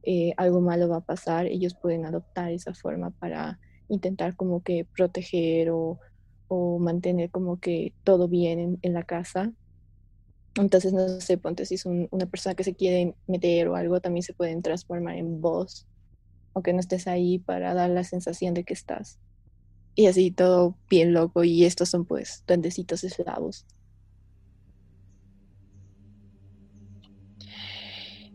eh, 0.03 0.33
algo 0.37 0.61
malo 0.61 0.89
va 0.89 0.97
a 0.97 1.01
pasar, 1.01 1.45
ellos 1.45 1.75
pueden 1.75 2.05
adoptar 2.05 2.51
esa 2.51 2.73
forma 2.73 3.11
para 3.11 3.59
intentar 3.87 4.35
como 4.35 4.61
que 4.63 4.85
proteger 4.95 5.69
o, 5.71 5.99
mantener 6.79 7.29
como 7.29 7.59
que 7.59 7.93
todo 8.03 8.27
bien 8.27 8.79
en 8.81 8.93
la 8.93 9.03
casa 9.03 9.53
entonces, 10.55 10.93
no 10.93 11.21
sé, 11.21 11.37
ponte 11.37 11.65
si 11.65 11.75
es 11.75 11.85
una 11.85 12.25
persona 12.25 12.55
que 12.55 12.63
se 12.63 12.75
quiere 12.75 13.15
meter 13.27 13.67
o 13.67 13.75
algo, 13.75 14.01
también 14.01 14.23
se 14.23 14.33
pueden 14.33 14.61
transformar 14.61 15.17
en 15.17 15.41
voz, 15.41 15.87
aunque 16.53 16.73
no 16.73 16.79
estés 16.79 17.07
ahí 17.07 17.39
para 17.39 17.73
dar 17.73 17.89
la 17.89 18.03
sensación 18.03 18.53
de 18.53 18.63
que 18.63 18.73
estás. 18.73 19.19
Y 19.95 20.07
así 20.07 20.31
todo 20.31 20.77
bien 20.89 21.13
loco, 21.13 21.43
y 21.43 21.65
estos 21.65 21.89
son 21.89 22.05
pues 22.05 22.43
duendecitos 22.47 23.03
eslavos. 23.03 23.65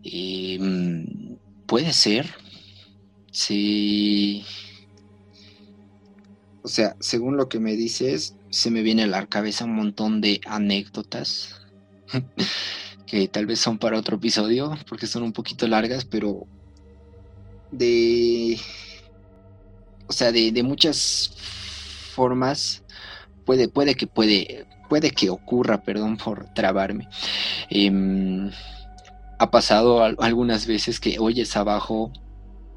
Em, 0.02 1.23
puede 1.66 1.92
ser. 1.92 2.34
Sí. 3.30 4.44
O 6.62 6.68
sea, 6.68 6.96
según 7.00 7.36
lo 7.36 7.48
que 7.48 7.60
me 7.60 7.76
dices, 7.76 8.36
se 8.50 8.70
me 8.70 8.82
viene 8.82 9.02
a 9.02 9.06
la 9.06 9.26
cabeza 9.26 9.64
un 9.64 9.74
montón 9.74 10.20
de 10.20 10.40
anécdotas 10.46 11.60
que 13.06 13.28
tal 13.28 13.46
vez 13.46 13.58
son 13.58 13.78
para 13.78 13.98
otro 13.98 14.16
episodio, 14.16 14.78
porque 14.88 15.06
son 15.06 15.24
un 15.24 15.32
poquito 15.32 15.66
largas, 15.66 16.04
pero 16.04 16.46
de... 17.70 18.58
O 20.06 20.12
sea, 20.12 20.32
de, 20.32 20.62
muchas 20.62 21.32
formas 22.14 22.82
puede, 23.44 23.68
puede 23.68 23.94
que 23.94 24.06
puede, 24.06 24.66
puede 24.88 25.10
que 25.10 25.30
ocurra, 25.30 25.82
perdón 25.82 26.16
por 26.16 26.52
trabarme. 26.54 27.08
Em, 27.70 28.50
ha 29.38 29.50
pasado 29.50 30.02
algunas 30.02 30.66
veces 30.66 31.00
que 31.00 31.18
oyes 31.18 31.56
abajo 31.56 32.12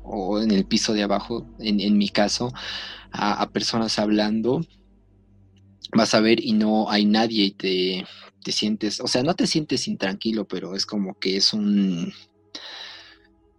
o 0.04 0.40
en 0.42 0.52
el 0.52 0.66
piso 0.66 0.94
de 0.94 1.04
abajo, 1.04 1.46
en, 1.60 1.98
mi 1.98 2.10
caso, 2.10 2.54
a, 3.12 3.50
personas 3.50 4.00
hablando, 4.00 4.62
vas 5.94 6.14
a 6.14 6.22
ver 6.22 6.44
y 6.44 6.54
no 6.54 6.90
hay 6.90 7.06
nadie 7.06 7.46
y 7.46 7.52
te, 7.52 8.06
te 8.44 8.52
sientes, 8.52 9.02
o 9.02 9.08
sea, 9.08 9.24
no 9.24 9.36
te 9.36 9.48
sientes 9.48 9.88
intranquilo, 9.88 10.48
pero 10.48 10.76
es 10.76 10.86
como 10.86 11.20
que 11.20 11.36
es 11.36 11.54
un, 11.54 12.14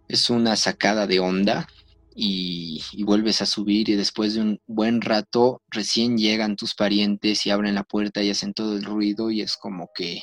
es 0.07 0.29
una 0.31 0.55
sacada 0.55 1.05
de 1.05 1.19
onda 1.19 1.67
y, 2.15 2.81
vuelves 3.03 3.41
a 3.41 3.45
subir 3.45 3.89
y 3.89 3.95
después 3.95 4.33
de 4.33 4.41
un 4.41 4.61
buen 4.67 5.01
rato 5.01 5.61
recién 5.69 6.17
llegan 6.17 6.55
tus 6.55 6.75
parientes 6.75 7.45
y 7.45 7.49
abren 7.51 7.75
la 7.75 7.83
puerta 7.83 8.21
y 8.21 8.29
hacen 8.29 8.53
todo 8.53 8.75
el 8.75 8.83
ruido 8.83 9.31
y 9.31 9.41
es 9.41 9.55
como 9.55 9.89
que 9.95 10.21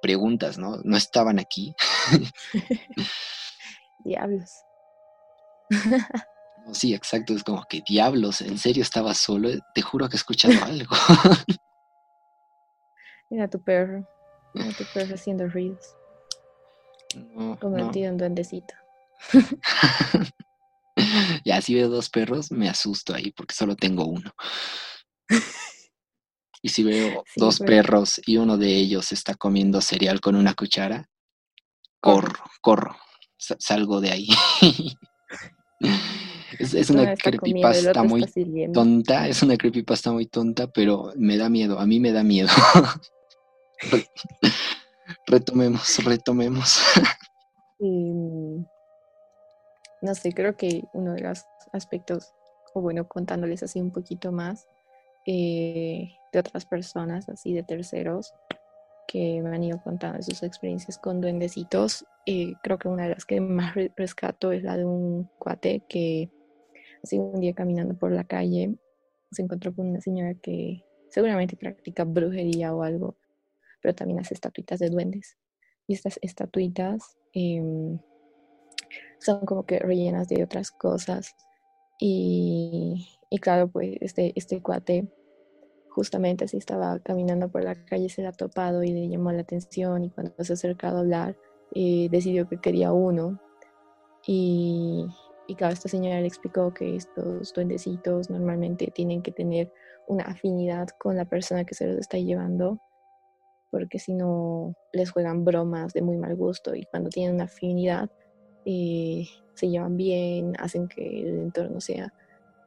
preguntas, 0.00 0.58
¿no? 0.58 0.76
¿No 0.84 0.96
estaban 0.96 1.38
aquí? 1.38 1.74
diablos. 4.04 4.50
sí, 6.72 6.94
exacto, 6.94 7.34
es 7.34 7.44
como 7.44 7.64
que 7.68 7.82
diablos, 7.88 8.40
¿en 8.40 8.58
serio 8.58 8.82
estaba 8.82 9.14
solo? 9.14 9.50
Te 9.74 9.82
juro 9.82 10.08
que 10.08 10.16
he 10.16 10.18
escuchado 10.18 10.54
algo. 10.64 10.96
Mira 13.30 13.48
tu 13.48 13.62
perro. 13.62 14.06
Mira 14.54 14.70
tu 14.76 14.84
perro 14.94 15.14
haciendo 15.14 15.48
ruidos. 15.48 15.94
Convertido 17.60 18.08
en 18.10 18.16
duendecito. 18.16 18.74
ya, 21.44 21.60
si 21.60 21.74
veo 21.74 21.88
dos 21.88 22.10
perros, 22.10 22.50
me 22.50 22.68
asusto 22.68 23.14
ahí 23.14 23.32
porque 23.32 23.54
solo 23.54 23.76
tengo 23.76 24.06
uno. 24.06 24.32
Y 26.62 26.70
si 26.70 26.82
veo 26.82 27.22
dos 27.36 27.60
perros 27.60 28.20
y 28.26 28.36
uno 28.36 28.56
de 28.56 28.74
ellos 28.74 29.12
está 29.12 29.34
comiendo 29.34 29.80
cereal 29.80 30.20
con 30.20 30.34
una 30.34 30.54
cuchara, 30.54 31.08
corro, 32.00 32.42
corro, 32.60 32.96
salgo 33.36 34.00
de 34.00 34.10
ahí. 34.10 34.28
es, 36.58 36.90
una 36.90 37.14
creepypasta 37.14 38.02
muy 38.02 38.24
tonta, 38.72 39.28
es 39.28 39.42
una 39.42 39.56
creepypasta 39.56 40.10
muy 40.12 40.26
tonta, 40.26 40.66
pero 40.66 41.12
me 41.16 41.36
da 41.36 41.48
miedo, 41.48 41.78
a 41.78 41.86
mí 41.86 42.00
me 42.00 42.10
da 42.12 42.24
miedo. 42.24 42.48
retomemos, 45.26 46.04
retomemos. 46.04 46.80
no 47.80 48.66
sé, 50.14 50.32
creo 50.32 50.56
que 50.56 50.82
uno 50.92 51.14
de 51.14 51.20
los 51.20 51.44
aspectos, 51.72 52.34
o 52.74 52.80
bueno, 52.80 53.06
contándoles 53.06 53.62
así 53.62 53.80
un 53.80 53.92
poquito 53.92 54.32
más 54.32 54.66
eh, 55.26 56.17
de 56.32 56.38
otras 56.38 56.66
personas, 56.66 57.28
así 57.28 57.54
de 57.54 57.62
terceros, 57.62 58.34
que 59.06 59.40
me 59.42 59.54
han 59.54 59.64
ido 59.64 59.82
contando 59.82 60.22
sus 60.22 60.42
experiencias 60.42 60.98
con 60.98 61.20
duendecitos, 61.20 62.04
creo 62.62 62.78
que 62.78 62.88
una 62.88 63.04
de 63.04 63.14
las 63.14 63.24
que 63.24 63.40
más 63.40 63.74
rescato 63.96 64.52
es 64.52 64.62
la 64.62 64.76
de 64.76 64.84
un 64.84 65.30
cuate 65.38 65.82
que 65.88 66.30
así 67.02 67.18
un 67.18 67.40
día 67.40 67.54
caminando 67.54 67.94
por 67.96 68.12
la 68.12 68.24
calle 68.24 68.74
se 69.30 69.42
encontró 69.42 69.74
con 69.74 69.88
una 69.88 70.00
señora 70.02 70.34
que 70.34 70.84
seguramente 71.08 71.56
practica 71.56 72.04
brujería 72.04 72.74
o 72.74 72.82
algo 72.82 73.16
pero 73.80 73.94
también 73.94 74.20
hace 74.20 74.34
estatuitas 74.34 74.78
de 74.78 74.90
duendes. 74.90 75.36
Y 75.86 75.94
estas 75.94 76.18
estatuitas 76.22 77.16
em, 77.32 77.98
son 79.18 79.44
como 79.46 79.64
que 79.64 79.78
rellenas 79.78 80.28
de 80.28 80.42
otras 80.42 80.70
cosas. 80.70 81.34
Y, 81.98 83.06
claro, 83.40 83.68
pues 83.68 83.96
este, 84.00 84.32
este 84.36 84.62
cuate 84.62 85.08
justamente 85.88 86.44
así 86.44 86.56
estaba 86.56 86.98
caminando 87.00 87.48
por 87.48 87.64
la 87.64 87.74
calle, 87.74 88.08
se 88.08 88.22
le 88.22 88.28
ha 88.28 88.32
topado 88.32 88.82
y 88.82 88.92
le 88.92 89.08
llamó 89.08 89.32
la 89.32 89.42
atención 89.42 90.04
y 90.04 90.10
cuando 90.10 90.32
se 90.44 90.52
ha 90.52 90.54
acercado 90.54 90.98
a 90.98 91.00
hablar, 91.00 91.36
eh, 91.74 92.08
decidió 92.10 92.48
que 92.48 92.58
quería 92.58 92.92
uno. 92.92 93.40
Y, 94.26 95.06
y 95.46 95.54
claro, 95.54 95.72
esta 95.72 95.88
señora 95.88 96.20
le 96.20 96.26
explicó 96.26 96.74
que 96.74 96.96
estos 96.96 97.52
duendecitos 97.52 98.30
normalmente 98.30 98.90
tienen 98.94 99.22
que 99.22 99.32
tener 99.32 99.72
una 100.06 100.24
afinidad 100.24 100.88
con 100.98 101.16
la 101.16 101.24
persona 101.24 101.64
que 101.64 101.74
se 101.74 101.86
los 101.86 101.98
está 101.98 102.18
llevando, 102.18 102.78
porque 103.70 103.98
si 103.98 104.14
no 104.14 104.74
les 104.92 105.10
juegan 105.10 105.44
bromas 105.44 105.92
de 105.92 106.02
muy 106.02 106.16
mal 106.16 106.34
gusto 106.34 106.74
y 106.74 106.84
cuando 106.84 107.10
tienen 107.10 107.34
una 107.34 107.44
afinidad 107.44 108.10
eh, 108.64 109.26
se 109.54 109.68
llevan 109.68 109.96
bien, 109.96 110.54
hacen 110.58 110.88
que 110.88 111.22
el 111.22 111.38
entorno 111.40 111.80
sea 111.80 112.12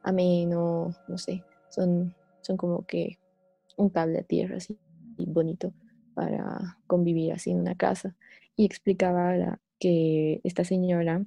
ameno, 0.02 0.94
no 1.08 1.18
sé, 1.18 1.44
son, 1.68 2.14
son 2.42 2.56
como 2.56 2.86
que 2.86 3.18
un 3.76 3.88
cable 3.88 4.18
a 4.18 4.22
tierra 4.22 4.56
así 4.56 4.78
bonito 5.16 5.72
para 6.14 6.78
convivir 6.86 7.32
así 7.32 7.50
en 7.50 7.60
una 7.60 7.74
casa. 7.74 8.14
Y 8.56 8.66
explicaba 8.66 9.60
que 9.78 10.40
esta 10.44 10.64
señora 10.64 11.24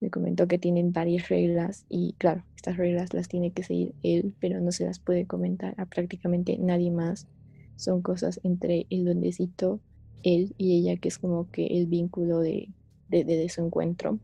me 0.00 0.10
comentó 0.10 0.48
que 0.48 0.58
tienen 0.58 0.92
varias 0.92 1.28
reglas 1.28 1.86
y 1.88 2.14
claro, 2.18 2.44
estas 2.56 2.76
reglas 2.76 3.14
las 3.14 3.28
tiene 3.28 3.52
que 3.52 3.62
seguir 3.62 3.94
él, 4.02 4.34
pero 4.40 4.60
no 4.60 4.72
se 4.72 4.84
las 4.84 4.98
puede 4.98 5.26
comentar 5.26 5.74
a 5.78 5.86
prácticamente 5.86 6.58
nadie 6.58 6.90
más. 6.90 7.28
Son 7.76 8.02
cosas 8.02 8.40
entre 8.42 8.86
el 8.90 9.04
duendecito, 9.04 9.80
él 10.22 10.54
y 10.58 10.76
ella, 10.76 10.96
que 10.96 11.08
es 11.08 11.18
como 11.18 11.50
que 11.50 11.66
el 11.66 11.86
vínculo 11.86 12.40
de, 12.40 12.68
de, 13.08 13.48
su 13.48 13.64
encuentro. 13.64 14.18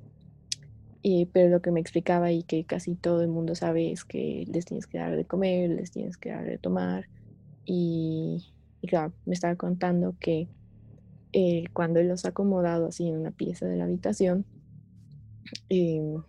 Pero 1.32 1.48
lo 1.48 1.62
que 1.62 1.70
me 1.70 1.80
explicaba 1.80 2.32
y 2.32 2.42
que 2.42 2.64
casi 2.64 2.94
todo 2.94 3.22
el 3.22 3.28
mundo 3.28 3.54
sabe 3.54 3.92
es 3.92 4.04
que 4.04 4.44
les 4.48 4.64
tienes 4.64 4.86
que 4.86 4.98
dar 4.98 5.16
de 5.16 5.24
comer, 5.24 5.70
les 5.70 5.90
tienes 5.90 6.16
que 6.16 6.30
dar 6.30 6.44
de 6.44 6.58
tomar. 6.58 7.08
Y, 7.64 8.52
claro, 8.86 9.12
me 9.24 9.34
estaba 9.34 9.56
contando 9.56 10.16
que 10.20 10.48
eh, 11.32 11.64
cuando 11.72 12.02
los 12.02 12.24
ha 12.24 12.30
acomodado 12.30 12.86
así 12.86 13.08
en 13.08 13.18
una 13.18 13.30
pieza 13.30 13.66
de 13.66 13.76
la 13.76 13.84
habitación, 13.84 14.44
Em, 15.68 16.22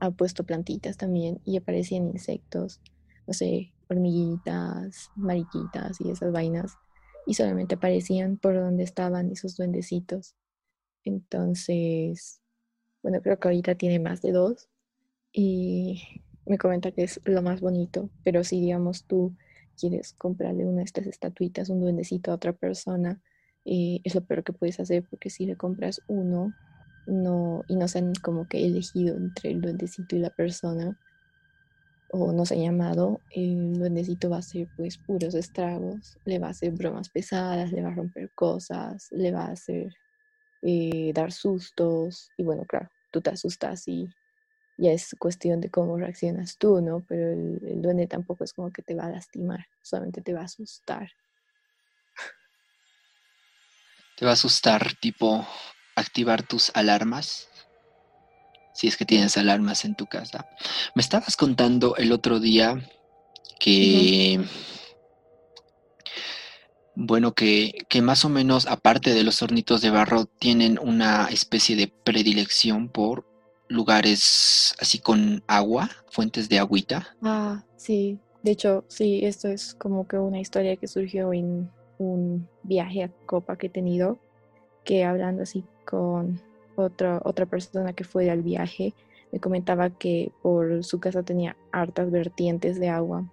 ha 0.00 0.10
puesto 0.10 0.44
plantitas 0.44 0.96
también 0.96 1.40
y 1.44 1.56
aparecían 1.56 2.08
insectos, 2.08 2.80
no 3.26 3.34
sé, 3.34 3.72
hormiguitas, 3.88 5.10
mariquitas 5.16 6.00
y 6.00 6.10
esas 6.10 6.32
vainas. 6.32 6.76
Y 7.26 7.34
solamente 7.34 7.76
aparecían 7.76 8.36
por 8.36 8.54
donde 8.54 8.84
estaban 8.84 9.30
esos 9.30 9.56
duendecitos. 9.56 10.34
Entonces, 11.04 12.40
bueno, 13.04 13.20
creo 13.20 13.38
que 13.38 13.48
ahorita 13.48 13.74
tiene 13.74 13.98
más 13.98 14.22
de 14.22 14.32
dos. 14.32 14.70
Y 15.30 16.02
me 16.46 16.56
comenta 16.56 16.90
que 16.90 17.04
es 17.04 17.20
lo 17.24 17.42
más 17.42 17.60
bonito. 17.60 18.08
Pero 18.24 18.42
si, 18.44 18.60
digamos, 18.60 19.04
tú 19.04 19.36
quieres 19.78 20.14
comprarle 20.14 20.64
una 20.64 20.78
de 20.78 20.84
estas 20.84 21.06
estatuitas, 21.06 21.68
un 21.68 21.80
duendecito 21.80 22.30
a 22.30 22.34
otra 22.34 22.54
persona, 22.54 23.20
eh, 23.66 24.00
es 24.04 24.14
lo 24.14 24.24
peor 24.24 24.42
que 24.42 24.54
puedes 24.54 24.80
hacer 24.80 25.04
porque 25.08 25.28
si 25.28 25.44
le 25.44 25.54
compras 25.56 26.00
uno, 26.06 26.54
no, 27.06 27.62
y 27.68 27.76
no 27.76 27.88
se 27.88 27.98
han 27.98 28.14
como 28.22 28.48
que 28.48 28.64
elegido 28.64 29.16
entre 29.16 29.50
el 29.50 29.60
duendecito 29.60 30.16
y 30.16 30.20
la 30.20 30.30
persona, 30.30 30.98
o 32.10 32.32
no 32.32 32.46
se 32.46 32.54
ha 32.54 32.58
llamado, 32.58 33.20
el 33.30 33.78
duendecito 33.78 34.30
va 34.30 34.36
a 34.36 34.38
hacer 34.38 34.68
pues 34.76 34.96
puros 34.96 35.34
estragos, 35.34 36.16
le 36.24 36.38
va 36.38 36.46
a 36.46 36.50
hacer 36.50 36.72
bromas 36.72 37.10
pesadas, 37.10 37.70
le 37.70 37.82
va 37.82 37.88
a 37.88 37.94
romper 37.94 38.30
cosas, 38.34 39.08
le 39.12 39.30
va 39.30 39.46
a 39.46 39.52
hacer 39.52 39.92
eh, 40.62 41.12
dar 41.12 41.32
sustos, 41.32 42.30
y 42.38 42.44
bueno, 42.44 42.64
claro, 42.64 42.88
tú 43.14 43.20
te 43.20 43.30
asustas 43.30 43.86
y 43.86 44.08
ya 44.76 44.90
es 44.90 45.14
cuestión 45.20 45.60
de 45.60 45.70
cómo 45.70 45.96
reaccionas 45.96 46.58
tú, 46.58 46.80
¿no? 46.80 47.04
Pero 47.06 47.32
el, 47.32 47.60
el 47.64 47.80
duende 47.80 48.08
tampoco 48.08 48.42
es 48.42 48.52
como 48.52 48.72
que 48.72 48.82
te 48.82 48.96
va 48.96 49.04
a 49.04 49.10
lastimar, 49.10 49.68
solamente 49.82 50.20
te 50.20 50.34
va 50.34 50.40
a 50.40 50.46
asustar. 50.46 51.12
Te 54.16 54.24
va 54.24 54.32
a 54.32 54.34
asustar, 54.34 54.94
tipo, 54.94 55.46
activar 55.94 56.42
tus 56.42 56.72
alarmas, 56.74 57.48
si 58.72 58.88
es 58.88 58.96
que 58.96 59.04
tienes 59.04 59.36
alarmas 59.36 59.84
en 59.84 59.94
tu 59.94 60.06
casa. 60.06 60.48
Me 60.96 61.02
estabas 61.02 61.36
contando 61.36 61.94
el 61.94 62.10
otro 62.10 62.40
día 62.40 62.84
que, 63.60 64.44
bueno, 66.96 67.34
que, 67.34 67.84
que, 67.88 68.02
más 68.02 68.24
o 68.24 68.28
menos, 68.28 68.66
aparte 68.66 69.14
de 69.14 69.24
los 69.24 69.42
hornitos 69.42 69.80
de 69.80 69.90
barro, 69.90 70.26
tienen 70.26 70.78
una 70.78 71.26
especie 71.26 71.76
de 71.76 71.88
predilección 71.88 72.88
por 72.88 73.24
lugares 73.68 74.74
así 74.80 74.98
con 74.98 75.42
agua, 75.46 75.90
fuentes 76.10 76.48
de 76.48 76.58
agüita. 76.58 77.16
Ah, 77.22 77.64
sí. 77.76 78.18
De 78.42 78.50
hecho, 78.50 78.84
sí, 78.88 79.24
esto 79.24 79.48
es 79.48 79.74
como 79.74 80.06
que 80.06 80.18
una 80.18 80.38
historia 80.38 80.76
que 80.76 80.86
surgió 80.86 81.32
en 81.32 81.70
un 81.98 82.46
viaje 82.62 83.04
a 83.04 83.10
Copa 83.26 83.56
que 83.56 83.68
he 83.68 83.70
tenido, 83.70 84.18
que 84.84 85.04
hablando 85.04 85.44
así 85.44 85.64
con 85.86 86.40
otra, 86.76 87.22
otra 87.24 87.46
persona 87.46 87.94
que 87.94 88.04
fue 88.04 88.30
al 88.30 88.42
viaje, 88.42 88.92
me 89.32 89.40
comentaba 89.40 89.90
que 89.90 90.30
por 90.42 90.84
su 90.84 91.00
casa 91.00 91.22
tenía 91.22 91.56
hartas 91.72 92.10
vertientes 92.10 92.78
de 92.78 92.90
agua. 92.90 93.24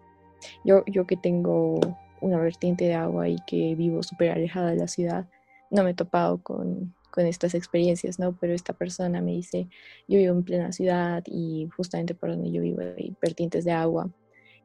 Yo, 0.64 0.84
yo 0.88 1.06
que 1.06 1.18
tengo 1.18 1.80
una 2.22 2.38
vertiente 2.38 2.86
de 2.86 2.94
agua 2.94 3.30
y 3.30 3.38
que 3.48 3.76
vivo 3.76 4.04
súper 4.04 4.32
alejada 4.32 4.72
de 4.72 4.78
la 4.78 4.88
ciudad, 4.88 5.28
no 5.70 5.84
me 5.84 5.92
he 5.92 5.94
topado 5.94 6.38
con, 6.42 6.94
con, 7.12 7.26
estas 7.26 7.54
experiencias, 7.56 8.20
¿no? 8.20 8.38
Pero 8.40 8.54
esta 8.54 8.74
persona 8.74 9.22
me 9.22 9.32
dice, 9.32 9.68
yo 10.08 10.18
vivo 10.20 10.34
en 10.34 10.44
plena 10.44 10.72
ciudad 10.72 11.24
y 11.26 11.68
justamente 11.76 12.16
por 12.16 12.30
donde 12.30 12.52
yo 12.52 12.62
vivo 12.62 12.82
hay 12.82 13.16
vertientes 13.22 13.66
de 13.66 13.72
agua 13.72 14.10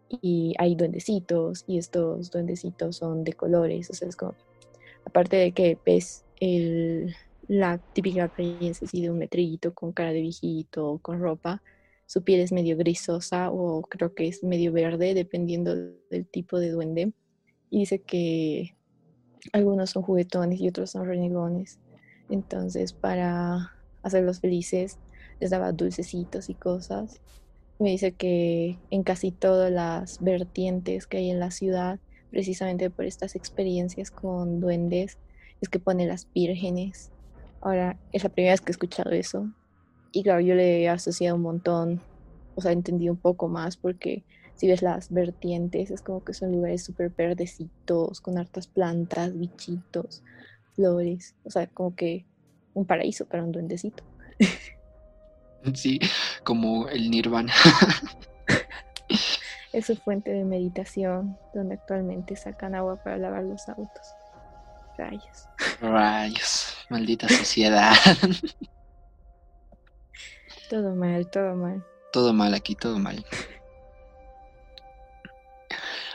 y 0.09 0.55
hay 0.59 0.75
duendecitos 0.75 1.65
y 1.67 1.79
estos 1.79 2.31
duendecitos 2.31 2.97
son 2.97 3.25
de 3.25 3.33
colores, 3.33 3.91
o 3.91 3.95
sea, 3.95 4.09
es 4.09 4.17
como, 4.17 4.35
aparte 5.05 5.37
de 5.37 5.53
que 5.53 5.79
ves 5.85 6.25
el, 6.41 7.15
la 7.49 7.79
típica 7.79 8.25
apariencia 8.25 8.87
así 8.87 9.03
de 9.03 9.11
un 9.11 9.19
metrillito 9.19 9.75
con 9.75 9.93
cara 9.93 10.13
de 10.13 10.21
viejito, 10.21 10.99
con 11.03 11.21
ropa. 11.21 11.63
Su 12.07 12.23
piel 12.23 12.41
es 12.41 12.53
medio 12.53 12.77
grisosa 12.77 13.51
o 13.51 13.83
creo 13.83 14.15
que 14.15 14.29
es 14.29 14.43
medio 14.45 14.73
verde, 14.73 15.15
dependiendo 15.15 15.75
del 15.75 16.27
tipo 16.27 16.59
de 16.59 16.71
duende. 16.71 17.13
Y 17.71 17.81
dice 17.81 18.01
que 18.01 18.77
algunos 19.53 19.91
son 19.91 20.03
juguetones 20.03 20.61
y 20.61 20.69
otros 20.69 20.91
son 20.91 21.07
renegones. 21.07 21.79
Entonces, 22.29 22.93
para 22.93 23.73
hacerlos 24.03 24.41
felices, 24.41 24.99
les 25.41 25.51
daba 25.51 25.73
dulcecitos 25.73 26.49
y 26.49 26.55
cosas. 26.55 27.21
Me 27.79 27.91
dice 27.91 28.13
que 28.13 28.79
en 28.91 29.03
casi 29.03 29.31
todas 29.33 29.71
las 29.71 30.23
vertientes 30.23 31.07
que 31.07 31.19
hay 31.19 31.31
en 31.31 31.41
la 31.41 31.51
ciudad, 31.51 31.99
precisamente 32.31 32.91
por 32.91 33.05
estas 33.05 33.37
experiencias 33.37 34.11
con 34.11 34.61
duendes, 34.61 35.19
es 35.61 35.69
que 35.69 35.79
pone 35.79 36.07
las 36.07 36.31
vírgenes 36.33 37.11
Ahora, 37.67 37.99
es 38.13 38.23
la 38.23 38.29
primera 38.29 38.53
vez 38.53 38.61
que 38.61 38.71
he 38.71 38.75
escuchado 38.75 39.11
eso. 39.11 39.51
Y 40.13 40.23
claro, 40.23 40.41
yo 40.41 40.55
le 40.55 40.83
he 40.83 40.89
asociado 40.89 41.35
un 41.35 41.43
montón, 41.43 42.01
o 42.55 42.61
sea, 42.61 42.71
entendí 42.71 43.09
un 43.09 43.17
poco 43.17 43.49
más 43.49 43.77
porque 43.77 44.23
si 44.57 44.69
ves 44.69 44.83
las 44.83 45.11
vertientes, 45.11 45.91
es 45.91 46.03
como 46.03 46.25
que 46.25 46.35
son 46.35 46.53
lugares 46.53 46.85
súper 46.85 47.11
verdecitos, 47.11 48.21
con 48.21 48.39
hartas 48.39 48.67
plantas, 48.67 49.39
bichitos, 49.39 50.23
flores, 50.75 51.35
o 51.45 51.51
sea, 51.51 51.67
como 51.69 51.95
que 51.95 52.27
un 52.75 52.87
paraíso 52.87 53.27
para 53.27 53.45
un 53.45 53.53
duendecito. 53.53 54.03
Sí, 55.75 55.99
como 56.45 56.89
el 56.89 57.11
nirvana. 57.11 57.53
es 59.73 59.87
su 59.87 59.97
fuente 59.97 60.33
de 60.33 60.45
meditación, 60.45 61.37
donde 61.53 61.75
actualmente 61.75 62.37
sacan 62.37 62.77
agua 62.77 63.03
para 63.03 63.19
lavar 63.19 63.43
los 63.43 63.69
autos. 63.69 64.15
Rayos. 64.97 65.49
Rayos, 65.81 66.77
maldita 66.89 67.29
sociedad. 67.29 67.95
todo 70.71 70.95
mal, 70.95 71.29
todo 71.31 71.55
mal. 71.57 71.85
Todo 72.13 72.33
mal 72.33 72.55
aquí, 72.55 72.75
todo 72.75 72.99
mal. 72.99 73.25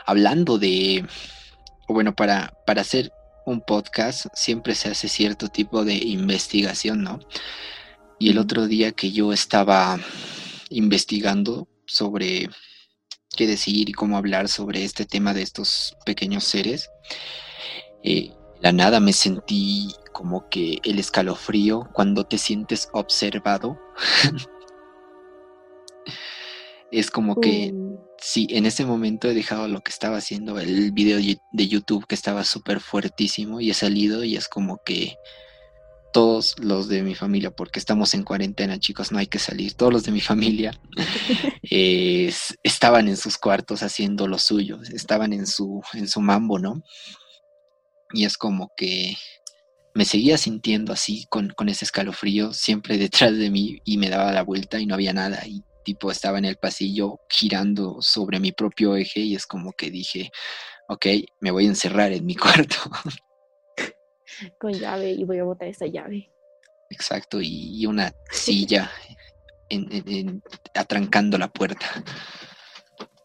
Hablando 0.06 0.58
de, 0.58 1.04
bueno, 1.88 2.14
para, 2.14 2.52
para 2.66 2.82
hacer 2.82 3.12
un 3.44 3.60
podcast 3.60 4.26
siempre 4.34 4.74
se 4.74 4.88
hace 4.88 5.08
cierto 5.08 5.48
tipo 5.48 5.84
de 5.84 5.94
investigación, 5.94 7.02
¿no? 7.02 7.20
Y 8.18 8.30
el 8.30 8.38
otro 8.38 8.66
día 8.66 8.92
que 8.92 9.10
yo 9.10 9.32
estaba 9.32 9.98
investigando 10.70 11.68
sobre 11.86 12.48
qué 13.36 13.46
decir 13.46 13.88
y 13.88 13.92
cómo 13.92 14.16
hablar 14.16 14.48
sobre 14.48 14.84
este 14.84 15.06
tema 15.06 15.34
de 15.34 15.42
estos 15.42 15.96
pequeños 16.04 16.44
seres, 16.44 16.90
eh, 18.04 18.32
la 18.60 18.72
nada 18.72 19.00
me 19.00 19.12
sentí 19.12 19.92
como 20.12 20.48
que 20.48 20.78
el 20.84 20.98
escalofrío 20.98 21.88
cuando 21.92 22.24
te 22.24 22.38
sientes 22.38 22.88
observado. 22.92 23.78
es 26.92 27.10
como 27.10 27.40
que 27.40 27.74
sí, 28.22 28.46
en 28.50 28.66
ese 28.66 28.84
momento 28.84 29.28
he 29.28 29.34
dejado 29.34 29.68
lo 29.68 29.80
que 29.80 29.90
estaba 29.90 30.18
haciendo, 30.18 30.58
el 30.58 30.92
video 30.92 31.18
de 31.52 31.68
YouTube 31.68 32.06
que 32.06 32.14
estaba 32.14 32.44
súper 32.44 32.80
fuertísimo 32.80 33.60
y 33.60 33.70
he 33.70 33.74
salido 33.74 34.24
y 34.24 34.36
es 34.36 34.48
como 34.48 34.80
que 34.84 35.16
todos 36.12 36.54
los 36.58 36.88
de 36.88 37.02
mi 37.02 37.14
familia, 37.14 37.50
porque 37.50 37.78
estamos 37.78 38.14
en 38.14 38.22
cuarentena, 38.22 38.78
chicos, 38.78 39.12
no 39.12 39.18
hay 39.18 39.26
que 39.26 39.38
salir, 39.38 39.74
todos 39.74 39.92
los 39.92 40.04
de 40.04 40.12
mi 40.12 40.20
familia 40.20 40.78
estaban 41.62 43.08
en 43.08 43.16
sus 43.16 43.38
cuartos 43.38 43.82
haciendo 43.82 44.28
lo 44.28 44.38
suyo, 44.38 44.78
estaban 44.94 45.32
en 45.32 45.46
su, 45.46 45.82
en 45.94 46.08
su 46.08 46.20
mambo, 46.20 46.58
¿no? 46.58 46.82
Y 48.12 48.26
es 48.26 48.36
como 48.36 48.72
que 48.76 49.16
me 49.94 50.04
seguía 50.04 50.38
sintiendo 50.38 50.92
así, 50.92 51.26
con, 51.28 51.48
con 51.50 51.68
ese 51.68 51.86
escalofrío, 51.86 52.52
siempre 52.52 52.98
detrás 52.98 53.36
de 53.36 53.50
mí 53.50 53.78
y 53.84 53.96
me 53.96 54.10
daba 54.10 54.32
la 54.32 54.42
vuelta 54.42 54.78
y 54.78 54.86
no 54.86 54.94
había 54.94 55.12
nada. 55.12 55.46
Y 55.46 55.64
tipo 55.84 56.10
estaba 56.10 56.38
en 56.38 56.44
el 56.44 56.56
pasillo 56.56 57.20
girando 57.28 57.98
sobre 58.00 58.40
mi 58.40 58.52
propio 58.52 58.96
eje 58.96 59.20
y 59.20 59.34
es 59.34 59.46
como 59.46 59.72
que 59.72 59.90
dije, 59.90 60.30
ok, 60.88 61.06
me 61.40 61.50
voy 61.50 61.66
a 61.66 61.70
encerrar 61.70 62.12
en 62.12 62.24
mi 62.26 62.34
cuarto. 62.36 62.76
Con 64.58 64.72
llave 64.72 65.10
y 65.10 65.24
voy 65.24 65.38
a 65.38 65.44
botar 65.44 65.68
esa 65.68 65.86
llave. 65.86 66.30
Exacto, 66.90 67.38
y 67.40 67.86
una 67.86 68.12
silla 68.30 68.90
en, 69.68 70.42
atrancando 70.74 71.38
la 71.38 71.48
puerta. 71.48 71.86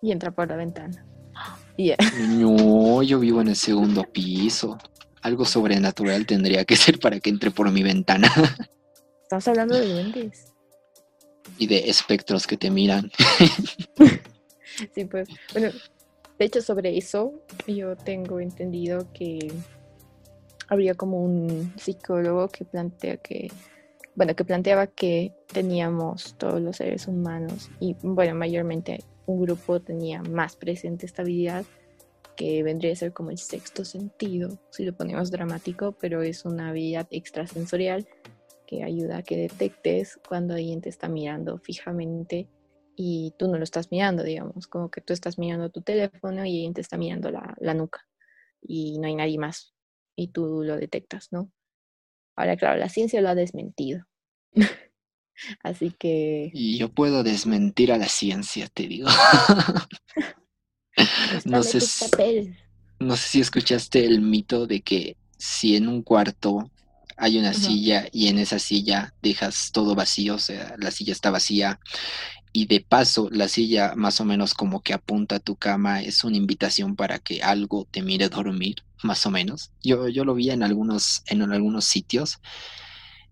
Y 0.02 0.12
entra 0.12 0.32
por 0.32 0.48
la 0.48 0.56
ventana. 0.56 1.06
No, 2.18 3.04
yo 3.04 3.20
vivo 3.20 3.40
en 3.42 3.50
el 3.50 3.56
segundo 3.56 4.04
piso. 4.04 4.80
Algo 5.22 5.46
sobrenatural 5.46 6.26
tendría 6.26 6.66
que 6.66 6.76
ser 6.76 6.98
para 6.98 7.20
que 7.20 7.30
entre 7.30 7.52
por 7.52 7.72
mi 7.72 7.84
ventana. 7.84 8.28
Estamos 9.22 9.48
hablando 9.48 9.78
de 9.78 9.88
duendes. 9.88 10.47
Y 11.58 11.68
de 11.68 11.90
espectros 11.90 12.46
que 12.48 12.58
te 12.58 12.70
miran. 12.70 13.12
sí, 14.96 15.06
pues. 15.06 15.28
Bueno, 15.54 15.70
de 16.38 16.46
hecho, 16.46 16.62
sobre 16.62 16.98
eso, 16.98 17.34
yo 17.68 17.96
tengo 17.96 18.40
entendido 18.40 19.12
que 19.14 19.52
habría 20.68 20.94
como 20.94 21.24
un 21.24 21.74
psicólogo 21.78 22.50
que 22.50 22.66
plantea 22.66 23.18
que, 23.18 23.52
bueno, 24.16 24.36
que 24.36 24.46
planteaba 24.46 24.88
que 24.88 25.34
teníamos 25.52 26.36
todos 26.38 26.62
los 26.62 26.78
seres 26.78 27.08
humanos 27.08 27.70
y, 27.80 27.96
bueno, 28.02 28.36
mayormente 28.36 29.04
un 29.26 29.42
grupo 29.42 29.80
tenía 29.80 30.22
más 30.22 30.56
presente 30.56 31.06
esta 31.06 31.22
habilidad 31.22 31.66
que 32.36 32.62
vendría 32.62 32.94
a 32.94 32.96
ser 32.96 33.14
como 33.14 33.32
el 33.32 33.40
sexto 33.40 33.84
sentido, 33.84 34.60
si 34.70 34.86
lo 34.86 34.94
ponemos 34.94 35.32
dramático, 35.32 35.94
pero 36.00 36.22
es 36.22 36.46
una 36.46 36.70
habilidad 36.70 37.08
extrasensorial 37.10 38.08
que 38.68 38.84
ayuda 38.84 39.18
a 39.18 39.24
que 39.24 39.38
detectes 39.38 40.20
cuando 40.28 40.54
alguien 40.54 40.82
te 40.82 40.90
está 40.90 41.08
mirando 41.08 41.58
fijamente 41.58 42.48
y 42.96 43.34
tú 43.38 43.48
no 43.48 43.58
lo 43.58 43.64
estás 43.64 43.92
mirando, 43.92 44.24
digamos, 44.24 44.68
como 44.68 44.92
que 44.92 45.02
tú 45.02 45.14
estás 45.14 45.40
mirando 45.40 45.70
tu 45.70 45.82
teléfono 45.82 46.46
y 46.46 46.58
alguien 46.58 46.74
te 46.74 46.82
está 46.82 46.98
mirando 46.98 47.32
la, 47.32 47.56
la 47.60 47.74
nuca 47.74 48.08
y 48.62 49.00
no 49.00 49.08
hay 49.08 49.16
nadie 49.16 49.38
más 49.40 49.74
y 50.16 50.30
tú 50.30 50.64
lo 50.64 50.78
detectas, 50.78 51.30
¿no? 51.32 51.52
Ahora, 52.36 52.58
claro, 52.58 52.78
la 52.78 52.90
ciencia 52.90 53.22
lo 53.22 53.30
ha 53.30 53.36
desmentido. 53.36 54.06
Así 55.64 55.92
que... 55.92 56.52
Y 56.54 56.78
yo 56.78 56.90
puedo 56.90 57.24
desmentir 57.24 57.92
a 57.92 57.98
la 57.98 58.08
ciencia, 58.08 58.68
te 58.68 58.88
digo. 58.88 59.08
no, 61.46 61.64
sé, 61.64 61.80
no 63.00 63.16
sé 63.16 63.30
si 63.30 63.40
escuchaste 63.40 64.06
el 64.06 64.22
mito 64.22 64.68
de 64.68 64.82
que 64.82 65.18
si 65.38 65.76
en 65.76 65.88
un 65.88 66.02
cuarto 66.02 66.72
hay 67.18 67.40
una 67.40 67.54
silla 67.54 68.08
y 68.12 68.28
en 68.28 68.38
esa 68.38 68.60
silla 68.60 69.14
dejas 69.22 69.72
todo 69.72 69.96
vacío, 69.96 70.36
o 70.36 70.40
sea, 70.40 70.76
la 70.78 70.92
silla 70.92 71.12
está 71.12 71.32
vacía 71.32 71.80
y 72.54 72.68
de 72.68 72.80
paso 72.80 73.30
la 73.32 73.48
silla 73.48 73.94
más 73.96 74.22
o 74.22 74.26
menos 74.26 74.54
como 74.54 74.82
que 74.82 74.94
apunta 74.94 75.36
a 75.36 75.40
tu 75.40 75.56
cama, 75.56 76.02
es 76.02 76.24
una 76.24 76.38
invitación 76.38 76.96
para 76.96 77.20
que 77.20 77.42
algo 77.42 77.88
te 77.90 78.02
mire 78.02 78.30
dormir, 78.30 78.84
más 79.04 79.26
o 79.26 79.32
menos. 79.32 79.72
Yo, 79.84 80.08
yo 80.08 80.26
lo 80.26 80.36
vi 80.36 80.52
en 80.52 80.64
algunos, 80.64 81.24
en 81.26 81.42
algunos 81.42 81.86
sitios 81.86 82.40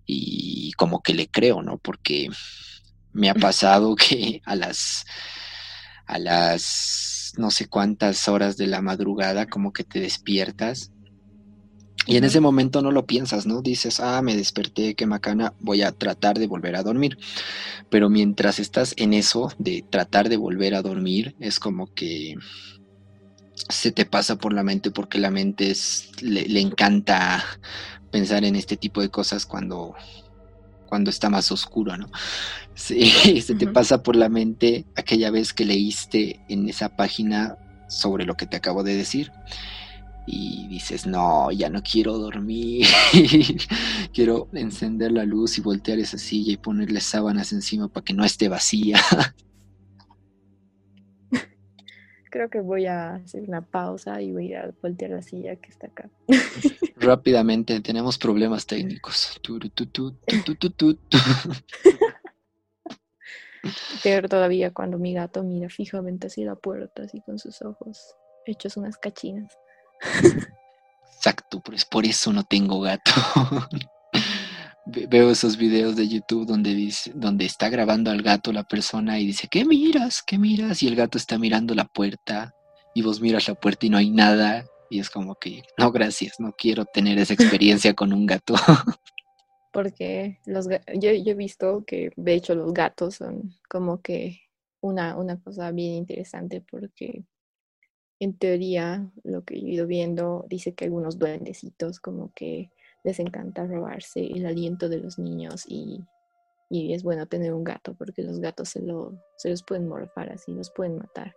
y 0.05 0.71
como 0.73 1.01
que 1.01 1.13
le 1.13 1.27
creo, 1.27 1.61
¿no? 1.61 1.77
Porque 1.77 2.29
me 3.13 3.29
ha 3.29 3.35
pasado 3.35 3.95
que 3.95 4.41
a 4.45 4.55
las 4.55 5.05
a 6.07 6.19
las 6.19 7.33
no 7.37 7.49
sé 7.49 7.67
cuántas 7.67 8.27
horas 8.27 8.57
de 8.57 8.67
la 8.67 8.81
madrugada 8.81 9.47
como 9.47 9.73
que 9.73 9.83
te 9.83 9.99
despiertas 9.99 10.91
y 12.07 12.17
en 12.17 12.23
ese 12.23 12.39
momento 12.39 12.81
no 12.81 12.91
lo 12.91 13.05
piensas, 13.05 13.47
¿no? 13.47 13.61
Dices, 13.61 13.99
ah, 13.99 14.21
me 14.21 14.35
desperté, 14.35 14.93
qué 14.93 15.07
macana, 15.07 15.53
voy 15.59 15.81
a 15.81 15.91
tratar 15.91 16.37
de 16.37 16.47
volver 16.47 16.75
a 16.75 16.83
dormir. 16.83 17.17
Pero 17.89 18.09
mientras 18.09 18.59
estás 18.59 18.93
en 18.97 19.13
eso 19.13 19.51
de 19.57 19.83
tratar 19.89 20.29
de 20.29 20.37
volver 20.37 20.75
a 20.75 20.83
dormir, 20.83 21.35
es 21.39 21.59
como 21.59 21.91
que 21.93 22.35
se 23.69 23.91
te 23.91 24.05
pasa 24.05 24.35
por 24.35 24.53
la 24.53 24.63
mente 24.63 24.91
porque 24.91 25.17
la 25.17 25.31
mente 25.31 25.71
es, 25.71 26.11
le, 26.21 26.59
encanta 26.59 27.43
pensar 28.11 28.45
en 28.45 28.55
este 28.55 28.77
tipo 28.77 29.01
de 29.01 29.09
cosas 29.09 29.47
cuando, 29.47 29.95
cuando 30.85 31.09
está 31.09 31.31
más 31.31 31.51
oscuro, 31.51 31.97
¿no? 31.97 32.11
Sí, 32.75 33.41
se 33.41 33.55
te 33.55 33.65
pasa 33.65 34.03
por 34.03 34.15
la 34.15 34.29
mente 34.29 34.85
aquella 34.95 35.31
vez 35.31 35.53
que 35.53 35.65
leíste 35.65 36.39
en 36.49 36.69
esa 36.69 36.95
página 36.95 37.57
sobre 37.87 38.25
lo 38.25 38.35
que 38.35 38.45
te 38.45 38.57
acabo 38.57 38.83
de 38.83 38.95
decir 38.95 39.31
y 40.27 40.67
dices, 40.67 41.05
no, 41.05 41.51
ya 41.51 41.69
no 41.69 41.81
quiero 41.83 42.17
dormir, 42.17 42.85
quiero 44.13 44.49
encender 44.53 45.11
la 45.11 45.23
luz 45.23 45.57
y 45.57 45.61
voltear 45.61 45.99
esa 45.99 46.17
silla 46.17 46.53
y 46.53 46.57
ponerle 46.57 46.99
sábanas 47.01 47.53
encima 47.53 47.87
para 47.87 48.03
que 48.03 48.13
no 48.13 48.25
esté 48.25 48.49
vacía. 48.49 48.99
Creo 52.31 52.49
que 52.49 52.59
voy 52.59 52.85
a 52.85 53.15
hacer 53.15 53.43
una 53.47 53.61
pausa 53.61 54.21
y 54.21 54.33
voy 54.33 54.53
a 54.53 54.69
voltear 54.81 55.11
la 55.11 55.21
silla 55.21 55.55
que 55.55 55.69
está 55.69 55.87
acá. 55.87 56.09
Rápidamente, 56.97 57.79
tenemos 57.79 58.17
problemas 58.17 58.65
técnicos. 58.65 59.39
Peor 64.03 64.27
todavía 64.27 64.71
cuando 64.73 64.97
mi 64.97 65.13
gato 65.13 65.43
mira 65.43 65.69
fijamente 65.69 66.27
hacia 66.27 66.45
la 66.47 66.55
puerta, 66.55 67.03
así 67.03 67.21
con 67.21 67.39
sus 67.39 67.61
ojos 67.61 68.15
hechos 68.45 68.75
unas 68.77 68.97
cachinas. 68.97 69.57
Exacto, 71.17 71.59
pues 71.59 71.85
por 71.85 72.05
eso 72.05 72.31
no 72.31 72.43
tengo 72.43 72.81
gato. 72.81 73.11
Veo 74.85 75.31
esos 75.31 75.57
videos 75.57 75.95
de 75.95 76.07
YouTube 76.07 76.45
donde 76.45 76.75
dice, 76.75 77.11
donde 77.15 77.45
está 77.45 77.69
grabando 77.69 78.11
al 78.11 78.21
gato 78.21 78.53
la 78.53 78.63
persona 78.63 79.19
y 79.19 79.25
dice, 79.25 79.47
¿qué 79.47 79.65
miras? 79.65 80.21
¿Qué 80.21 80.37
miras? 80.37 80.83
Y 80.83 80.87
el 80.87 80.95
gato 80.95 81.17
está 81.17 81.39
mirando 81.39 81.73
la 81.73 81.85
puerta 81.85 82.53
y 82.93 83.01
vos 83.01 83.19
miras 83.19 83.47
la 83.47 83.55
puerta 83.55 83.87
y 83.87 83.89
no 83.89 83.97
hay 83.97 84.11
nada. 84.11 84.65
Y 84.91 84.99
es 84.99 85.09
como 85.09 85.35
que, 85.35 85.63
no, 85.79 85.91
gracias, 85.91 86.39
no 86.39 86.53
quiero 86.55 86.85
tener 86.85 87.17
esa 87.17 87.33
experiencia 87.33 87.95
con 87.95 88.13
un 88.13 88.27
gato. 88.27 88.53
Porque 89.73 90.39
los 90.45 90.67
yo, 90.69 91.11
yo 91.11 91.31
he 91.31 91.33
visto 91.33 91.83
que, 91.85 92.11
de 92.15 92.33
hecho, 92.35 92.53
los 92.53 92.71
gatos 92.71 93.15
son 93.15 93.55
como 93.67 94.01
que 94.01 94.41
una, 94.79 95.17
una 95.17 95.37
cosa 95.39 95.71
bien 95.71 95.93
interesante 95.93 96.61
porque 96.61 97.25
en 98.19 98.37
teoría, 98.37 99.09
lo 99.23 99.43
que 99.43 99.55
he 99.55 99.59
ido 99.59 99.87
viendo 99.87 100.45
dice 100.47 100.73
que 100.73 100.85
algunos 100.85 101.19
duendecitos 101.19 101.99
como 101.99 102.31
que 102.33 102.71
les 103.03 103.19
encanta 103.19 103.65
robarse 103.65 104.25
el 104.25 104.45
aliento 104.45 104.89
de 104.89 104.99
los 104.99 105.19
niños 105.19 105.65
y, 105.67 106.03
es 106.71 107.03
bueno 107.03 107.25
tener 107.25 107.53
un 107.53 107.63
gato 107.63 107.93
porque 107.93 108.21
los 108.21 108.39
gatos 108.39 108.69
se, 108.69 108.81
lo, 108.81 109.13
se 109.37 109.49
los 109.49 109.63
pueden 109.63 109.87
morfar 109.87 110.31
así, 110.31 110.51
los 110.51 110.71
pueden 110.71 110.97
matar. 110.97 111.33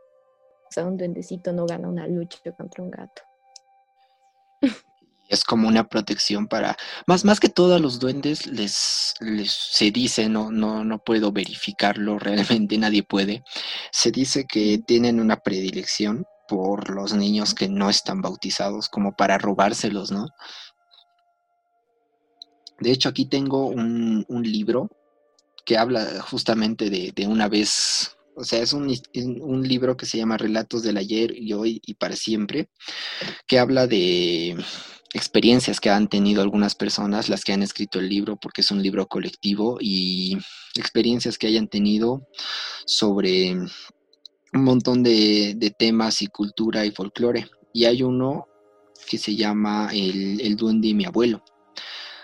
O 0.69 0.73
sea, 0.73 0.85
un 0.85 0.97
duendecito 0.97 1.53
no 1.53 1.65
gana 1.65 1.89
una 1.89 2.09
lucha 2.09 2.41
contra 2.57 2.83
un 2.83 2.91
gato. 2.91 3.23
Es 5.29 5.45
como 5.45 5.69
una 5.69 5.87
protección 5.89 6.49
para, 6.49 6.77
más, 7.07 7.25
más 7.25 7.39
que 7.39 7.49
todo 7.51 7.77
a 7.77 7.79
los 7.79 8.01
duendes 8.01 8.47
les 8.47 9.15
se 9.21 9.91
dice, 9.91 10.29
no, 10.29 10.51
no, 10.51 10.85
no 10.85 10.99
puedo 10.99 11.31
verificarlo, 11.31 12.19
realmente 12.19 12.79
nadie 12.79 13.03
puede, 13.03 13.45
se 13.93 14.11
dice 14.11 14.45
que 14.47 14.79
tienen 14.85 15.21
una 15.21 15.37
predilección 15.37 16.27
por 16.49 16.91
los 16.91 17.13
niños 17.13 17.55
que 17.55 17.69
no 17.69 17.91
están 17.91 18.23
bautizados, 18.23 18.89
como 18.89 19.13
para 19.13 19.39
robárselos, 19.39 20.11
¿no? 20.11 20.29
De 22.81 22.91
hecho, 22.91 23.09
aquí 23.09 23.27
tengo 23.27 23.67
un, 23.67 24.25
libro 24.43 24.91
que 25.65 25.77
habla 25.77 26.21
justamente 26.23 26.91
de, 26.91 27.27
una 27.27 27.49
vez, 27.49 28.17
o 28.35 28.45
sea, 28.45 28.63
es 28.63 28.73
un, 28.73 28.93
un, 29.15 29.69
libro 29.69 29.97
que 29.97 30.07
se 30.07 30.17
llama 30.17 30.39
Relatos 30.39 30.83
del 30.83 30.97
ayer 30.97 31.37
y 31.37 31.53
hoy 31.53 31.83
y 31.85 31.95
para 31.95 32.17
siempre, 32.17 32.71
que 33.47 33.59
habla 33.59 33.87
de 33.87 34.57
experiencias 35.13 35.81
que 35.81 35.91
han 35.91 36.09
tenido 36.09 36.43
algunas 36.43 36.75
personas, 36.75 37.29
las 37.29 37.45
que 37.45 37.53
han 37.53 37.63
escrito 37.63 37.99
el 37.99 38.09
libro, 38.09 38.37
porque 38.37 38.61
es 38.61 38.71
un 38.71 38.83
libro 38.83 39.07
colectivo, 39.07 39.79
y 39.81 40.39
experiencias 40.77 41.39
que 41.39 41.47
hayan 41.47 41.69
tenido 41.69 42.29
sobre 42.87 43.57
un 44.53 44.65
montón 44.65 45.03
de, 45.03 45.75
temas 45.79 46.23
y 46.23 46.29
cultura 46.29 46.85
y 46.85 46.91
folclore. 46.91 47.49
Y 47.73 47.85
hay 47.85 48.03
uno 48.03 48.47
que 49.09 49.19
se 49.19 49.37
llama 49.37 49.91
El, 49.93 50.41
el 50.41 50.57
Duende 50.57 50.89
y 50.89 50.95
mi 50.95 51.05
abuelo, 51.05 51.43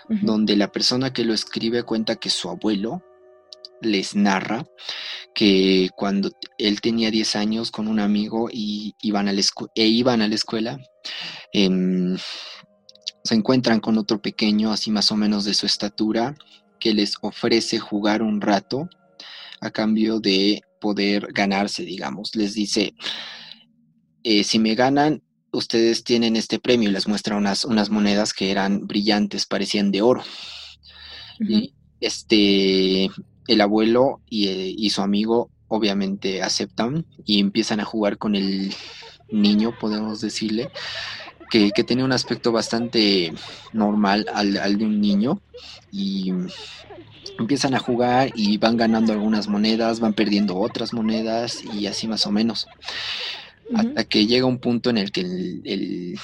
donde 0.09 0.55
la 0.55 0.71
persona 0.71 1.13
que 1.13 1.23
lo 1.23 1.33
escribe 1.33 1.83
cuenta 1.83 2.15
que 2.15 2.29
su 2.29 2.49
abuelo 2.49 3.01
les 3.81 4.15
narra 4.15 4.65
que 5.33 5.89
cuando 5.95 6.31
él 6.57 6.81
tenía 6.81 7.11
10 7.11 7.35
años 7.35 7.71
con 7.71 7.87
un 7.87 7.99
amigo 7.99 8.49
y 8.51 8.95
iban 9.01 9.27
a 9.27 9.33
la 9.33 9.41
e 9.75 9.85
iban 9.85 10.21
a 10.21 10.27
la 10.27 10.35
escuela, 10.35 10.79
em, 11.51 12.17
se 13.23 13.35
encuentran 13.35 13.79
con 13.79 13.97
otro 13.97 14.21
pequeño, 14.21 14.71
así 14.71 14.91
más 14.91 15.11
o 15.11 15.15
menos 15.17 15.45
de 15.45 15.53
su 15.53 15.65
estatura, 15.65 16.35
que 16.79 16.93
les 16.93 17.15
ofrece 17.21 17.79
jugar 17.79 18.21
un 18.21 18.39
rato 18.39 18.89
a 19.61 19.71
cambio 19.71 20.19
de 20.19 20.61
poder 20.85 21.29
ganarse, 21.33 21.83
digamos. 21.83 22.35
Les 22.35 22.53
dice, 22.53 22.93
eh, 24.23 24.43
si 24.43 24.59
me 24.59 24.75
ganan, 24.75 25.23
ustedes 25.51 26.03
tienen 26.03 26.35
este 26.35 26.59
premio 26.59 26.87
y 26.87 26.91
les 26.91 27.07
muestra 27.07 27.37
unas, 27.37 27.65
unas 27.65 27.89
monedas 27.89 28.33
que 28.33 28.51
eran 28.51 28.85
brillantes, 28.85 29.47
parecían 29.47 29.91
de 29.91 30.03
oro. 30.03 30.21
Y 31.39 31.73
este, 32.01 33.09
el 33.47 33.61
abuelo 33.61 34.21
y, 34.29 34.47
y, 34.77 34.91
su 34.91 35.01
amigo 35.01 35.49
obviamente 35.69 36.43
aceptan 36.43 37.07
y 37.25 37.39
empiezan 37.39 37.79
a 37.79 37.85
jugar 37.85 38.19
con 38.19 38.35
el 38.35 38.71
niño, 39.31 39.73
podemos 39.79 40.21
decirle, 40.21 40.69
que, 41.49 41.71
que 41.71 41.83
tenía 41.83 42.05
un 42.05 42.11
aspecto 42.11 42.51
bastante 42.51 43.33
normal 43.73 44.27
al, 44.35 44.57
al 44.57 44.77
de 44.77 44.85
un 44.85 45.01
niño 45.01 45.41
y 45.91 46.31
empiezan 47.39 47.73
a 47.73 47.79
jugar 47.79 48.31
y 48.35 48.57
van 48.57 48.77
ganando 48.77 49.13
algunas 49.13 49.47
monedas, 49.47 49.99
van 49.99 50.13
perdiendo 50.13 50.57
otras 50.57 50.93
monedas 50.93 51.63
y 51.73 51.87
así 51.87 52.07
más 52.07 52.25
o 52.25 52.31
menos. 52.31 52.67
Hasta 53.73 54.03
que 54.03 54.27
llega 54.27 54.45
un 54.45 54.59
punto 54.59 54.89
en 54.89 54.97
el 54.97 55.11
que 55.11 55.21
el, 55.21 56.19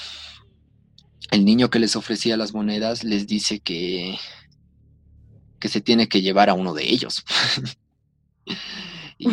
el, 1.31 1.45
niño 1.45 1.69
que 1.69 1.79
les 1.79 1.95
ofrecía 1.95 2.37
las 2.37 2.53
monedas 2.53 3.03
les 3.03 3.25
dice 3.25 3.59
que, 3.59 4.15
que 5.59 5.69
se 5.69 5.81
tiene 5.81 6.07
que 6.07 6.21
llevar 6.21 6.49
a 6.49 6.53
uno 6.53 6.73
de 6.73 6.87
ellos. 6.87 7.23
y, 9.17 9.27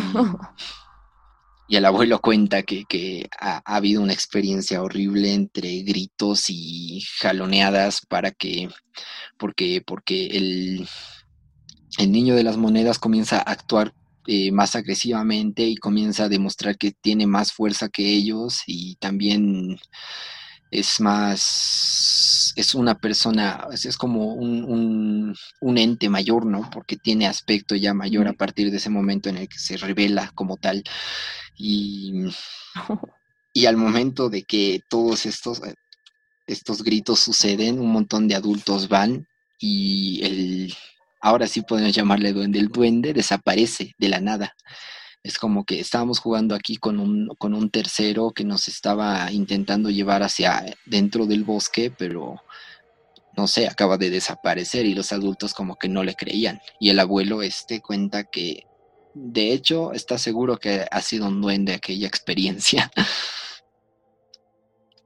el 1.75 1.85
abuelo 1.85 2.19
cuenta 2.19 2.63
que, 2.63 3.29
ha, 3.39 3.61
habido 3.63 4.01
una 4.01 4.13
experiencia 4.13 4.81
horrible 4.81 5.33
entre 5.33 5.83
gritos 5.83 6.45
y 6.49 7.03
jaloneadas 7.19 8.01
para 8.07 8.31
que, 8.31 8.69
porque, 9.37 9.83
porque 9.85 10.27
el, 10.27 10.87
el 11.99 12.11
niño 12.13 12.35
de 12.35 12.43
las 12.43 12.57
monedas 12.57 12.97
comienza 12.97 13.37
a 13.37 13.51
actuar 13.51 13.93
eh, 14.25 14.51
más 14.51 14.75
agresivamente 14.75 15.63
y 15.63 15.75
comienza 15.75 16.25
a 16.25 16.29
demostrar 16.29 16.77
que 16.77 16.91
tiene 16.91 17.27
más 17.27 17.51
fuerza 17.51 17.89
que 17.89 18.07
ellos 18.07 18.63
y 18.67 18.95
también 18.95 19.77
es 20.71 21.01
más, 21.01 22.53
es 22.55 22.73
una 22.73 22.99
persona, 22.99 23.67
es, 23.71 23.97
como 23.97 24.33
un, 24.33 25.35
un, 25.61 25.77
ente 25.77 26.09
mayor, 26.09 26.45
¿no? 26.45 26.69
Porque 26.71 26.95
tiene 26.95 27.27
aspecto 27.27 27.75
ya 27.75 27.93
mayor 27.93 28.27
a 28.27 28.33
partir 28.33 28.71
de 28.71 28.77
ese 28.77 28.89
momento 28.89 29.29
en 29.29 29.37
el 29.37 29.49
que 29.49 29.57
se 29.59 29.77
revela 29.77 30.31
como 30.35 30.57
tal. 30.57 30.83
Y, 31.57 32.13
y 33.53 33.65
al 33.65 33.77
momento 33.77 34.29
de 34.29 34.43
que 34.43 34.81
todos 34.89 35.25
estos, 35.25 35.61
eh, 35.63 35.73
estos 36.47 36.83
gritos 36.83 37.19
suceden, 37.19 37.79
un 37.79 37.91
montón 37.91 38.27
de 38.27 38.35
adultos 38.35 38.87
van 38.87 39.27
y 39.59 40.21
el, 40.23 40.73
ahora 41.19 41.47
sí 41.47 41.61
podemos 41.61 41.93
llamarle 41.93 42.33
duende, 42.33 42.59
el 42.59 42.69
duende 42.69 43.13
desaparece 43.13 43.95
de 43.97 44.09
la 44.09 44.19
nada. 44.19 44.55
Es 45.21 45.37
como 45.37 45.65
que 45.65 45.79
estábamos 45.79 46.19
jugando 46.19 46.55
aquí 46.55 46.77
con 46.77 46.99
un, 46.99 47.27
con 47.37 47.53
un 47.53 47.69
tercero 47.69 48.31
que 48.31 48.45
nos 48.45 48.67
estaba 48.67 49.31
intentando 49.31 49.89
llevar 49.89 50.23
hacia 50.23 50.63
dentro 50.85 51.25
del 51.25 51.43
bosque, 51.43 51.91
pero 51.91 52.37
no 53.35 53.47
sé, 53.47 53.67
acaba 53.67 53.97
de 53.97 54.09
desaparecer 54.09 54.85
y 54.85 54.93
los 54.93 55.11
adultos 55.11 55.53
como 55.53 55.75
que 55.75 55.89
no 55.89 56.03
le 56.03 56.15
creían. 56.15 56.59
Y 56.79 56.89
el 56.89 56.99
abuelo 56.99 57.41
este 57.41 57.81
cuenta 57.81 58.23
que 58.23 58.63
de 59.13 59.51
hecho 59.51 59.91
está 59.91 60.17
seguro 60.17 60.57
que 60.57 60.85
ha 60.89 61.01
sido 61.01 61.27
un 61.27 61.41
duende 61.41 61.73
aquella 61.73 62.07
experiencia. 62.07 62.91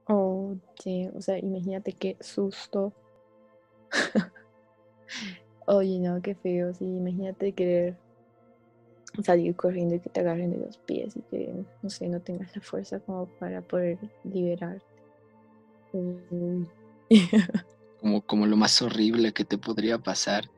Oh, 0.06 0.58
sí, 0.84 1.08
o 1.16 1.22
sea, 1.22 1.40
imagínate 1.40 1.94
qué 1.94 2.18
susto. 2.20 2.92
Oye, 5.66 6.00
no, 6.00 6.22
qué 6.22 6.36
feo. 6.36 6.74
Sí, 6.74 6.86
imagínate 6.86 7.54
querer 7.54 7.96
salir 9.24 9.56
corriendo 9.56 9.96
y 9.96 10.00
que 10.00 10.10
te 10.10 10.20
agarren 10.22 10.52
de 10.52 10.66
los 10.66 10.78
pies 10.78 11.16
y 11.16 11.22
que, 11.22 11.54
no 11.82 11.90
sé, 11.90 12.08
no 12.08 12.20
tengas 12.20 12.56
la 12.56 12.62
fuerza 12.62 13.00
como 13.00 13.28
para 13.40 13.62
poder 13.62 13.98
liberarte. 14.24 14.86
como, 18.02 18.22
como 18.22 18.48
lo 18.48 18.58
más 18.58 18.82
horrible 18.82 19.32
que 19.34 19.46
te 19.46 19.58
podría 19.58 20.00
pasar. 20.00 20.50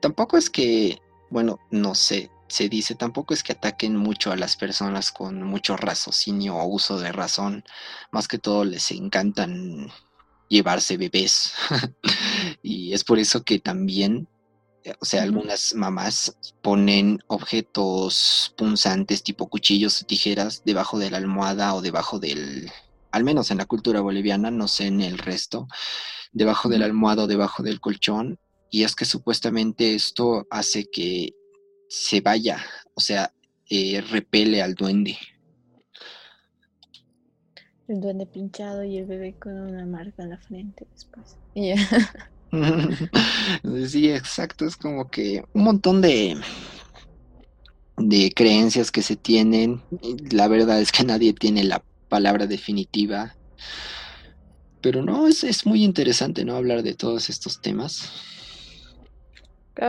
Tampoco 0.00 0.36
es 0.36 0.50
que, 0.50 0.98
bueno, 1.30 1.58
no 1.70 1.94
sé, 1.94 2.30
se 2.48 2.68
dice, 2.68 2.94
tampoco 2.94 3.34
es 3.34 3.42
que 3.42 3.52
ataquen 3.52 3.96
mucho 3.96 4.30
a 4.30 4.36
las 4.36 4.56
personas 4.56 5.10
con 5.10 5.42
mucho 5.42 5.76
raciocinio 5.76 6.56
o 6.56 6.66
uso 6.66 6.98
de 6.98 7.12
razón. 7.12 7.64
Más 8.10 8.28
que 8.28 8.38
todo 8.38 8.64
les 8.64 8.90
encantan 8.90 9.88
llevarse 10.48 10.96
bebés. 10.96 11.52
y 12.62 12.92
es 12.92 13.04
por 13.04 13.18
eso 13.18 13.44
que 13.44 13.58
también, 13.58 14.28
eh, 14.84 14.94
o 15.00 15.04
sea, 15.04 15.22
algunas 15.22 15.74
mamás 15.74 16.36
ponen 16.62 17.20
objetos 17.26 18.54
punzantes 18.56 19.22
tipo 19.22 19.48
cuchillos 19.48 20.02
o 20.02 20.06
tijeras 20.06 20.62
debajo 20.64 20.98
de 20.98 21.10
la 21.10 21.18
almohada 21.18 21.74
o 21.74 21.82
debajo 21.82 22.18
del, 22.18 22.70
al 23.10 23.24
menos 23.24 23.50
en 23.50 23.58
la 23.58 23.66
cultura 23.66 24.00
boliviana, 24.00 24.50
no 24.50 24.68
sé 24.68 24.86
en 24.86 25.00
el 25.00 25.18
resto, 25.18 25.68
debajo 26.32 26.68
de 26.68 26.78
la 26.78 26.86
almohada 26.86 27.24
o 27.24 27.26
debajo 27.26 27.62
del 27.62 27.80
colchón. 27.80 28.38
Y 28.70 28.84
es 28.84 28.94
que 28.94 29.06
supuestamente 29.06 29.94
esto 29.94 30.46
hace 30.50 30.86
que 30.90 31.30
se 31.88 32.20
vaya, 32.20 32.62
o 32.94 33.00
sea, 33.00 33.32
eh, 33.70 34.02
repele 34.02 34.62
al 34.62 34.74
duende. 34.74 35.18
El 37.88 38.02
duende 38.02 38.26
pinchado 38.26 38.84
y 38.84 38.98
el 38.98 39.06
bebé 39.06 39.34
con 39.40 39.58
una 39.58 39.86
marca 39.86 40.22
en 40.22 40.30
la 40.30 40.36
frente 40.36 40.86
después. 40.92 41.38
sí, 43.90 44.10
exacto. 44.10 44.66
Es 44.66 44.76
como 44.76 45.10
que 45.10 45.42
un 45.54 45.64
montón 45.64 46.02
de, 46.02 46.36
de 47.96 48.32
creencias 48.34 48.90
que 48.90 49.00
se 49.00 49.16
tienen. 49.16 49.80
La 50.30 50.48
verdad 50.48 50.82
es 50.82 50.92
que 50.92 51.02
nadie 51.02 51.32
tiene 51.32 51.64
la 51.64 51.82
palabra 52.10 52.46
definitiva. 52.46 53.34
Pero 54.82 55.02
no, 55.02 55.26
es, 55.26 55.42
es 55.42 55.64
muy 55.64 55.82
interesante, 55.82 56.44
¿no? 56.44 56.56
Hablar 56.56 56.82
de 56.82 56.94
todos 56.94 57.30
estos 57.30 57.62
temas. 57.62 58.12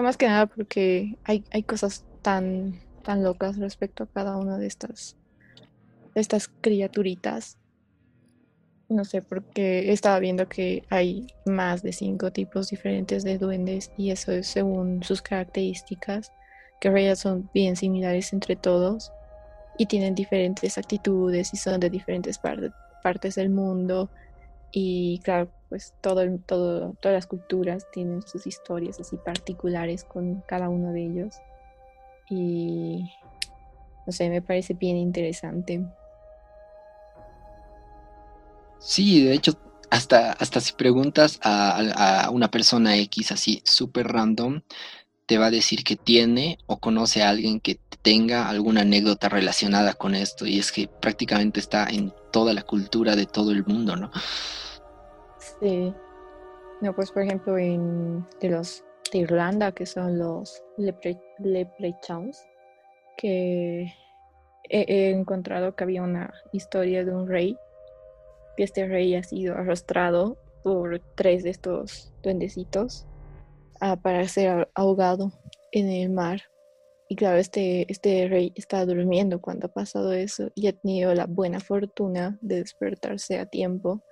Más 0.02 0.16
que 0.16 0.28
nada 0.28 0.46
porque 0.46 1.18
hay, 1.26 1.44
hay 1.52 1.64
cosas 1.64 2.06
tan, 2.22 2.80
tan 3.04 3.24
locas 3.24 3.58
respecto 3.58 4.04
a 4.04 4.08
cada 4.08 4.38
una 4.38 4.58
de 4.58 4.68
estas, 4.68 5.18
de 6.16 6.22
estas 6.22 6.50
criaturitas 6.62 7.59
no 8.90 9.06
sé, 9.06 9.22
porque 9.22 9.92
estaba 9.92 10.20
viendo 10.20 10.50
que 10.50 10.84
hay 10.90 11.28
más 11.46 11.84
de 11.84 11.94
cinco 11.94 12.32
tipos 12.32 12.70
diferentes 12.70 13.24
de 13.24 13.38
duendes 13.38 13.92
y 13.98 14.10
eso 14.10 14.32
es 14.32 14.48
según 14.48 15.04
sus 15.04 15.22
características, 15.22 16.34
que 16.80 16.88
en 16.88 16.94
realidad 16.96 17.16
son 17.16 17.50
bien 17.54 17.76
similares 17.76 18.34
entre 18.34 18.56
todos 18.56 19.12
y 19.78 19.86
tienen 19.86 20.16
diferentes 20.16 20.78
actitudes 20.78 21.54
y 21.54 21.58
son 21.58 21.80
de 21.80 21.90
diferentes 21.90 22.40
partes 22.40 23.36
del 23.36 23.50
mundo. 23.50 24.10
Y 24.72 25.20
claro, 25.24 25.52
pues 25.70 25.94
todo, 26.02 26.26
todo, 26.46 26.96
todas 27.00 27.16
las 27.16 27.28
culturas 27.28 27.86
tienen 27.92 28.22
sus 28.24 28.48
historias 28.48 29.00
así 29.00 29.18
particulares 29.18 30.04
con 30.04 30.42
cada 30.48 30.68
uno 30.68 30.92
de 30.92 31.06
ellos. 31.06 31.36
Y 32.28 33.12
no 34.06 34.12
sé, 34.12 34.30
me 34.30 34.42
parece 34.42 34.74
bien 34.74 34.98
interesante. 34.98 35.86
Sí, 38.80 39.26
de 39.26 39.34
hecho, 39.34 39.54
hasta, 39.90 40.32
hasta 40.34 40.62
si 40.62 40.74
preguntas 40.74 41.40
a, 41.44 42.30
una 42.32 42.50
persona 42.50 42.98
X 42.98 43.32
así 43.32 43.62
súper 43.66 44.08
random, 44.08 44.62
te 45.26 45.38
va 45.38 45.48
a 45.48 45.52
decir 45.52 45.84
que 45.84 45.96
tiene 45.96 46.58
o 46.66 46.80
conoce 46.80 47.22
a 47.22 47.30
alguien 47.30 47.60
que 47.60 47.80
tenga 48.02 48.50
alguna 48.50 48.82
anécdota 48.82 49.30
relacionada 49.30 49.94
con 49.94 50.16
esto. 50.16 50.46
Y 50.46 50.58
es 50.58 50.72
que 50.72 50.88
prácticamente 50.88 51.60
está 51.60 51.88
en 51.88 52.14
toda 52.32 52.54
la 52.54 52.64
cultura 52.64 53.16
de 53.16 53.26
todo 53.26 53.52
el 53.52 53.66
mundo, 53.66 53.96
¿no? 53.96 54.12
Sí. 55.60 55.94
No, 56.82 56.96
pues 56.96 57.12
por 57.12 57.24
ejemplo, 57.24 57.58
en 57.58 58.26
de 58.40 58.50
los 58.50 58.84
de 59.12 59.20
Irlanda, 59.20 59.74
que 59.74 59.86
son 59.86 60.18
los 60.18 60.64
lepre, 60.78 61.20
leprechauns, 61.40 62.42
que 63.18 63.94
he 64.70 65.10
encontrado 65.10 65.76
que 65.76 65.84
había 65.84 66.02
una 66.02 66.34
historia 66.54 67.04
de 67.04 67.14
un 67.14 67.28
rey 67.28 67.58
que 68.60 68.66
este 68.66 68.86
rey 68.86 69.16
ha 69.16 69.24
sido 69.24 69.56
arrastrado 69.56 70.38
por 70.66 71.00
tres 71.16 71.44
de 71.44 71.50
estos 71.50 72.14
duendecitos 72.22 73.08
ah, 73.80 73.96
para 73.96 74.28
ser 74.28 74.70
ahogado 74.76 75.32
en 75.72 75.88
el 75.88 76.10
mar. 76.10 76.42
Y 77.08 77.16
claro, 77.16 77.38
este, 77.38 77.90
este 77.90 78.28
rey 78.28 78.52
está 78.56 78.86
durmiendo 78.86 79.40
cuando 79.40 79.68
ha 79.68 79.72
pasado 79.72 80.12
eso 80.12 80.52
y 80.56 80.68
ha 80.68 80.74
tenido 80.74 81.16
la 81.16 81.26
buena 81.26 81.62
fortuna 81.62 82.38
de 82.42 82.58
despertarse 82.58 83.40
a 83.40 83.46
tiempo 83.46 84.04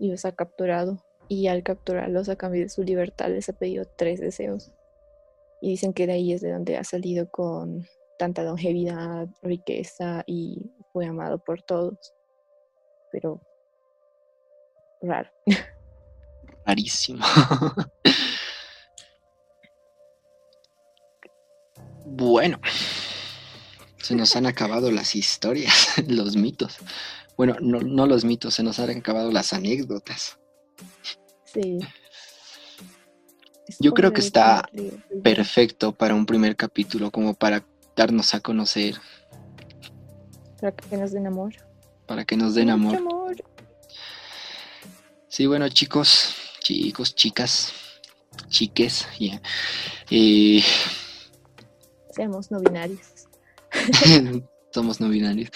y 0.00 0.10
los 0.10 0.24
ha 0.24 0.32
capturado. 0.32 1.00
Y 1.28 1.46
al 1.46 1.62
capturarlos 1.62 2.28
a 2.28 2.34
cambio 2.34 2.62
de 2.62 2.70
su 2.70 2.82
libertad 2.82 3.28
les 3.28 3.48
ha 3.50 3.52
pedido 3.52 3.84
tres 3.96 4.18
deseos. 4.18 4.72
Y 5.60 5.68
dicen 5.68 5.92
que 5.92 6.08
de 6.08 6.14
ahí 6.14 6.32
es 6.32 6.40
de 6.40 6.50
donde 6.50 6.76
ha 6.76 6.82
salido 6.82 7.30
con 7.30 7.86
tanta 8.18 8.42
longevidad, 8.42 9.28
riqueza 9.42 10.24
y 10.26 10.72
fue 10.92 11.06
amado 11.06 11.38
por 11.38 11.62
todos. 11.62 12.12
Pero 13.12 13.40
raro. 15.02 15.30
Rarísimo. 16.66 17.24
bueno, 22.04 22.60
Se 23.98 24.14
nos 24.14 24.36
han 24.36 24.46
acabado 24.46 24.90
las 24.90 25.14
historias, 25.14 25.94
los 26.08 26.36
mitos. 26.36 26.78
Bueno, 27.36 27.56
no, 27.60 27.80
no 27.80 28.06
los 28.06 28.24
mitos, 28.24 28.54
se 28.54 28.62
nos 28.62 28.78
han 28.78 28.90
acabado 28.90 29.32
las 29.32 29.52
anécdotas. 29.52 30.38
Sí. 31.44 31.78
Yo 33.80 33.94
creo 33.94 34.12
que 34.12 34.20
está 34.20 34.68
perfecto 35.22 35.92
para 35.92 36.14
un 36.14 36.26
primer 36.26 36.56
capítulo, 36.56 37.10
como 37.10 37.34
para 37.34 37.64
darnos 37.96 38.34
a 38.34 38.40
conocer. 38.40 38.96
Para 40.60 40.72
que 40.72 40.96
nos 40.96 41.12
den 41.12 41.26
amor. 41.26 41.54
Para 42.06 42.24
que 42.24 42.36
nos 42.36 42.54
den 42.54 42.70
amor. 42.70 43.00
Sí, 45.32 45.46
bueno, 45.46 45.66
chicos, 45.70 46.34
chicos, 46.60 47.14
chicas, 47.14 47.72
chiques, 48.48 49.08
ya. 49.18 49.40
Eh, 50.10 50.62
Seamos 52.14 52.50
no 52.50 52.60
binarios. 52.60 53.00
Somos 54.74 55.00
no 55.00 55.08
binarios. 55.08 55.48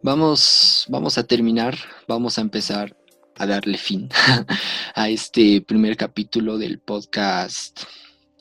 Vamos, 0.00 0.86
vamos 0.88 1.18
a 1.18 1.24
terminar, 1.24 1.76
vamos 2.06 2.38
a 2.38 2.42
empezar 2.42 2.96
a 3.34 3.46
darle 3.46 3.78
fin 3.78 4.08
a 4.94 5.08
este 5.08 5.60
primer 5.60 5.96
capítulo 5.96 6.56
del 6.56 6.78
podcast, 6.78 7.80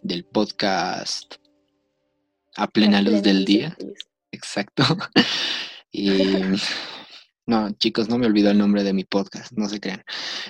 del 0.03 0.23
podcast 0.23 1.37
a 2.55 2.67
plena, 2.67 3.01
luz 3.01 3.23
del 3.23 3.43
día. 3.43 3.75
Exacto. 4.31 4.83
y 5.91 6.13
no, 7.49 7.71
chicos, 7.71 8.07
no 8.09 8.19
me 8.19 8.27
olvido 8.27 8.51
el 8.51 8.59
nombre 8.59 8.83
de 8.83 8.93
mi 8.93 9.05
podcast, 9.05 9.53
no 9.53 9.67
se 9.67 9.79
crean. 9.79 10.03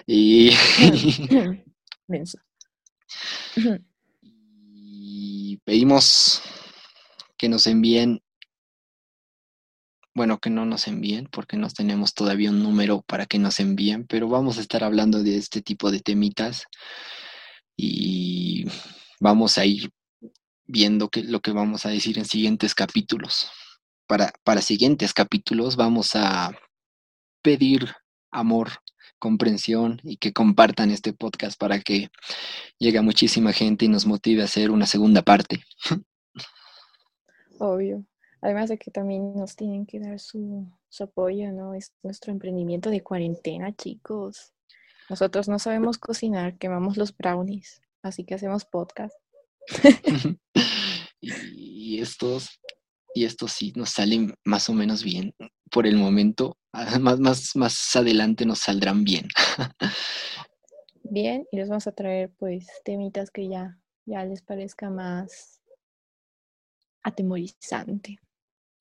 Y, 0.05 0.49
y 4.61 5.57
pedimos 5.63 6.41
que 7.37 7.47
nos 7.47 7.67
envíen, 7.67 8.21
bueno, 10.13 10.39
que 10.39 10.49
no 10.49 10.65
nos 10.65 10.89
envíen, 10.89 11.29
porque 11.31 11.55
no 11.55 11.69
tenemos 11.69 12.13
todavía 12.13 12.49
un 12.49 12.61
número 12.61 13.01
para 13.03 13.25
que 13.25 13.39
nos 13.39 13.61
envíen, 13.61 14.05
pero 14.05 14.27
vamos 14.27 14.57
a 14.57 14.61
estar 14.61 14.83
hablando 14.83 15.23
de 15.23 15.37
este 15.37 15.61
tipo 15.61 15.91
de 15.91 16.01
temitas 16.01 16.65
y 17.77 18.65
vamos 19.21 19.57
a 19.57 19.65
ir 19.65 19.89
viendo 20.67 21.07
que, 21.07 21.23
lo 21.23 21.39
que 21.39 21.51
vamos 21.51 21.85
a 21.85 21.89
decir 21.91 22.19
en 22.19 22.25
siguientes 22.25 22.75
capítulos. 22.75 23.49
Para, 24.05 24.33
para 24.43 24.61
siguientes 24.61 25.13
capítulos 25.13 25.77
vamos 25.77 26.15
a 26.15 26.51
pedir 27.41 27.89
amor, 28.31 28.69
comprensión 29.19 29.99
y 30.03 30.17
que 30.17 30.33
compartan 30.33 30.91
este 30.91 31.13
podcast 31.13 31.59
para 31.59 31.79
que 31.79 32.09
llegue 32.77 32.97
a 32.97 33.03
muchísima 33.03 33.53
gente 33.53 33.85
y 33.85 33.89
nos 33.89 34.05
motive 34.05 34.41
a 34.41 34.45
hacer 34.45 34.71
una 34.71 34.85
segunda 34.85 35.21
parte. 35.21 35.63
Obvio. 37.59 38.05
Además 38.41 38.69
de 38.69 38.77
que 38.77 38.89
también 38.89 39.35
nos 39.35 39.55
tienen 39.55 39.85
que 39.85 39.99
dar 39.99 40.19
su, 40.19 40.65
apoyo, 40.99 41.51
¿no? 41.51 41.73
Es 41.73 41.93
nuestro 42.03 42.31
emprendimiento 42.31 42.89
de 42.89 43.03
cuarentena, 43.03 43.75
chicos. 43.75 44.53
Nosotros 45.09 45.49
no 45.49 45.59
sabemos 45.59 45.97
cocinar, 45.97 46.57
quemamos 46.57 46.95
los 46.95 47.15
brownies, 47.15 47.81
así 48.01 48.23
que 48.23 48.35
hacemos 48.35 48.63
podcast. 48.63 49.15
y 51.19 51.99
estos, 51.99 52.61
y 53.13 53.25
estos 53.25 53.51
sí 53.51 53.73
nos 53.75 53.89
salen 53.89 54.33
más 54.45 54.69
o 54.69 54.73
menos 54.73 55.03
bien 55.03 55.35
por 55.69 55.85
el 55.85 55.97
momento. 55.97 56.57
Más, 56.71 57.19
más, 57.19 57.55
más 57.55 57.95
adelante 57.95 58.45
nos 58.45 58.59
saldrán 58.59 59.03
bien. 59.03 59.27
bien, 61.03 61.45
y 61.51 61.57
les 61.57 61.67
vamos 61.67 61.87
a 61.87 61.91
traer 61.91 62.31
pues 62.37 62.67
temitas 62.85 63.31
que 63.31 63.49
ya, 63.49 63.79
ya 64.05 64.23
les 64.23 64.41
parezca 64.41 64.89
más 64.89 65.61
atemorizante 67.01 68.19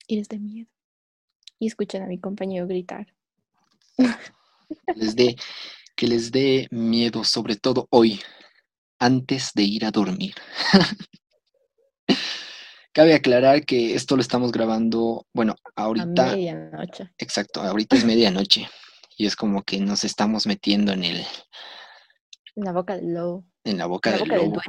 y 0.07 0.17
les 0.17 0.27
dé 0.29 0.39
miedo. 0.39 0.69
Y 1.57 1.67
escuchan 1.67 2.03
a 2.03 2.07
mi 2.07 2.19
compañero 2.19 2.67
gritar. 2.67 3.07
Les 4.95 5.15
dé, 5.15 5.35
que 5.95 6.07
les 6.07 6.31
dé 6.31 6.67
miedo, 6.71 7.23
sobre 7.23 7.55
todo 7.55 7.87
hoy, 7.89 8.21
antes 8.99 9.51
de 9.53 9.63
ir 9.63 9.85
a 9.85 9.91
dormir. 9.91 10.35
Cabe 12.99 13.13
aclarar 13.13 13.65
que 13.65 13.95
esto 13.95 14.17
lo 14.17 14.21
estamos 14.21 14.51
grabando, 14.51 15.25
bueno, 15.33 15.55
ahorita. 15.77 16.31
A 16.31 16.35
medianoche. 16.35 17.09
Exacto, 17.17 17.61
ahorita 17.61 17.95
es 17.95 18.03
medianoche. 18.03 18.67
Y 19.15 19.25
es 19.25 19.37
como 19.37 19.63
que 19.63 19.79
nos 19.79 20.03
estamos 20.03 20.45
metiendo 20.45 20.91
en 20.91 21.05
el. 21.05 21.25
En 22.57 22.65
la 22.65 22.73
boca 22.73 22.97
del 22.97 23.13
lobo. 23.13 23.45
En 23.63 23.77
la 23.77 23.85
boca, 23.85 24.11
del, 24.11 24.27
lobo. 24.27 24.59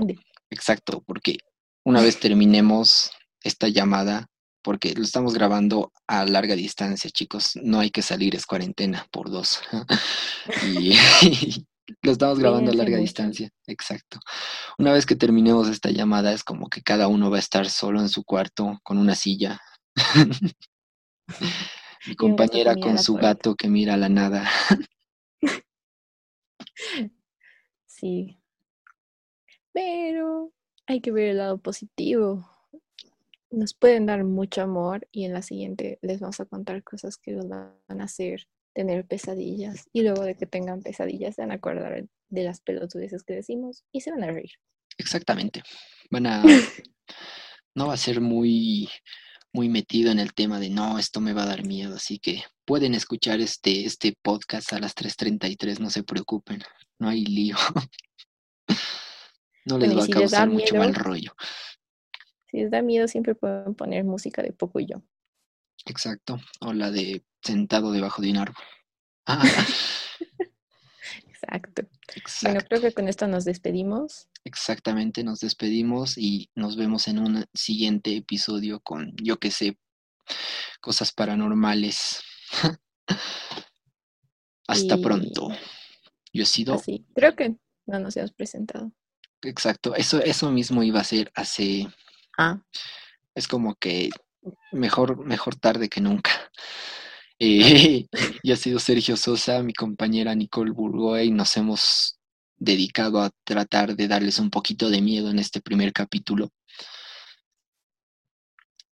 Exacto, 0.48 1.02
porque 1.04 1.38
una 1.84 2.02
vez 2.02 2.20
terminemos 2.20 3.10
esta 3.42 3.66
llamada 3.66 4.28
porque 4.62 4.94
lo 4.94 5.02
estamos 5.02 5.34
grabando 5.34 5.92
a 6.06 6.24
larga 6.24 6.54
distancia, 6.54 7.10
chicos. 7.10 7.58
No 7.60 7.80
hay 7.80 7.90
que 7.90 8.02
salir, 8.02 8.36
es 8.36 8.46
cuarentena 8.46 9.08
por 9.10 9.28
dos. 9.28 9.60
y, 10.78 10.96
lo 12.02 12.12
estamos 12.12 12.38
grabando 12.38 12.70
a 12.70 12.74
larga 12.74 12.98
distancia, 12.98 13.50
exacto. 13.66 14.18
Una 14.78 14.92
vez 14.92 15.06
que 15.06 15.16
terminemos 15.16 15.68
esta 15.68 15.90
llamada, 15.90 16.32
es 16.32 16.44
como 16.44 16.68
que 16.68 16.82
cada 16.82 17.08
uno 17.08 17.30
va 17.30 17.36
a 17.36 17.40
estar 17.40 17.68
solo 17.68 18.00
en 18.00 18.08
su 18.08 18.24
cuarto 18.24 18.78
con 18.82 18.98
una 18.98 19.14
silla. 19.14 19.60
Mi 22.06 22.16
compañera 22.16 22.76
con 22.76 22.98
su 22.98 23.14
gato 23.14 23.54
que 23.54 23.68
mira 23.68 23.94
a 23.94 23.98
la 23.98 24.08
nada. 24.08 24.48
sí. 27.86 28.40
Pero 29.72 30.52
hay 30.86 31.00
que 31.00 31.12
ver 31.12 31.28
el 31.28 31.38
lado 31.38 31.58
positivo 31.58 32.50
nos 33.50 33.74
pueden 33.74 34.06
dar 34.06 34.24
mucho 34.24 34.62
amor 34.62 35.06
y 35.10 35.24
en 35.24 35.32
la 35.32 35.42
siguiente 35.42 35.98
les 36.02 36.20
vamos 36.20 36.40
a 36.40 36.46
contar 36.46 36.82
cosas 36.82 37.16
que 37.16 37.32
los 37.32 37.48
van 37.48 37.74
a 37.88 38.04
hacer 38.04 38.46
tener 38.72 39.06
pesadillas 39.06 39.88
y 39.92 40.02
luego 40.02 40.22
de 40.22 40.36
que 40.36 40.46
tengan 40.46 40.82
pesadillas 40.82 41.34
se 41.34 41.42
van 41.42 41.50
a 41.50 41.54
acordar 41.54 42.06
de 42.28 42.44
las 42.44 42.60
pelotudeces 42.60 43.22
que 43.22 43.34
decimos 43.34 43.84
y 43.92 44.00
se 44.00 44.10
van 44.10 44.24
a 44.24 44.30
reír. 44.30 44.52
Exactamente. 44.98 45.62
Van 46.10 46.26
a 46.26 46.42
no 47.74 47.86
va 47.88 47.94
a 47.94 47.98
ser 47.98 48.20
muy 48.20 48.88
muy 49.52 49.68
metido 49.68 50.12
en 50.12 50.20
el 50.20 50.32
tema 50.32 50.60
de 50.60 50.70
no, 50.70 50.98
esto 50.98 51.20
me 51.20 51.32
va 51.32 51.42
a 51.42 51.46
dar 51.46 51.66
miedo, 51.66 51.96
así 51.96 52.18
que 52.18 52.44
pueden 52.64 52.94
escuchar 52.94 53.40
este 53.40 53.84
este 53.84 54.14
podcast 54.22 54.72
a 54.72 54.78
las 54.78 54.94
3:33, 54.94 55.80
no 55.80 55.90
se 55.90 56.04
preocupen, 56.04 56.62
no 56.98 57.08
hay 57.08 57.24
lío. 57.24 57.56
no 59.64 59.78
les 59.78 59.96
va 59.96 60.04
a 60.04 60.08
causar 60.08 60.48
mucho 60.48 60.76
mal 60.76 60.94
rollo. 60.94 61.34
Si 62.46 62.58
les 62.58 62.70
da 62.70 62.82
miedo, 62.82 63.08
siempre 63.08 63.34
pueden 63.34 63.74
poner 63.74 64.04
música 64.04 64.42
de 64.42 64.52
Poco 64.52 64.80
y 64.80 64.86
yo. 64.86 65.02
Exacto. 65.86 66.40
O 66.60 66.72
la 66.72 66.90
de 66.90 67.24
sentado 67.42 67.92
debajo 67.92 68.22
de 68.22 68.30
un 68.30 68.36
árbol. 68.38 68.64
Ah. 69.26 69.42
Exacto. 71.26 71.82
Bueno, 72.42 72.60
creo 72.68 72.80
que 72.80 72.92
con 72.92 73.08
esto 73.08 73.26
nos 73.26 73.44
despedimos. 73.44 74.28
Exactamente, 74.44 75.24
nos 75.24 75.40
despedimos 75.40 76.18
y 76.18 76.50
nos 76.54 76.76
vemos 76.76 77.08
en 77.08 77.18
un 77.18 77.46
siguiente 77.54 78.16
episodio 78.16 78.80
con, 78.80 79.14
yo 79.22 79.38
que 79.38 79.50
sé, 79.50 79.78
cosas 80.80 81.12
paranormales. 81.12 82.22
Hasta 84.68 84.98
pronto. 84.98 85.48
Yo 86.32 86.42
he 86.42 86.46
sido. 86.46 86.74
Así. 86.74 87.06
Creo 87.14 87.34
que 87.34 87.56
no 87.86 87.98
nos 87.98 88.16
hemos 88.16 88.32
presentado. 88.32 88.92
Exacto, 89.42 89.94
eso, 89.94 90.20
eso 90.20 90.50
mismo 90.50 90.82
iba 90.82 91.00
a 91.00 91.04
ser 91.04 91.32
hace 91.34 91.88
Ah. 92.40 92.58
Es 93.34 93.46
como 93.46 93.74
que 93.74 94.08
mejor, 94.72 95.24
mejor 95.24 95.56
tarde 95.56 95.88
que 95.88 96.00
nunca. 96.00 96.30
Eh, 97.38 98.06
y 98.42 98.52
ha 98.52 98.56
sido 98.56 98.78
Sergio 98.78 99.16
Sosa, 99.16 99.62
mi 99.62 99.72
compañera 99.72 100.34
Nicole 100.34 100.70
Burgoa, 100.70 101.22
y 101.22 101.30
nos 101.30 101.56
hemos 101.56 102.18
dedicado 102.58 103.20
a 103.20 103.30
tratar 103.44 103.96
de 103.96 104.06
darles 104.06 104.38
un 104.38 104.50
poquito 104.50 104.90
de 104.90 105.00
miedo 105.00 105.30
en 105.30 105.38
este 105.38 105.60
primer 105.60 105.92
capítulo. 105.92 106.50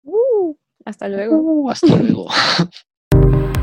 Uh, 0.04 0.56
hasta 0.86 1.10
luego. 1.10 1.38
Uh, 1.38 1.70
hasta 1.70 1.96
luego. 1.98 2.28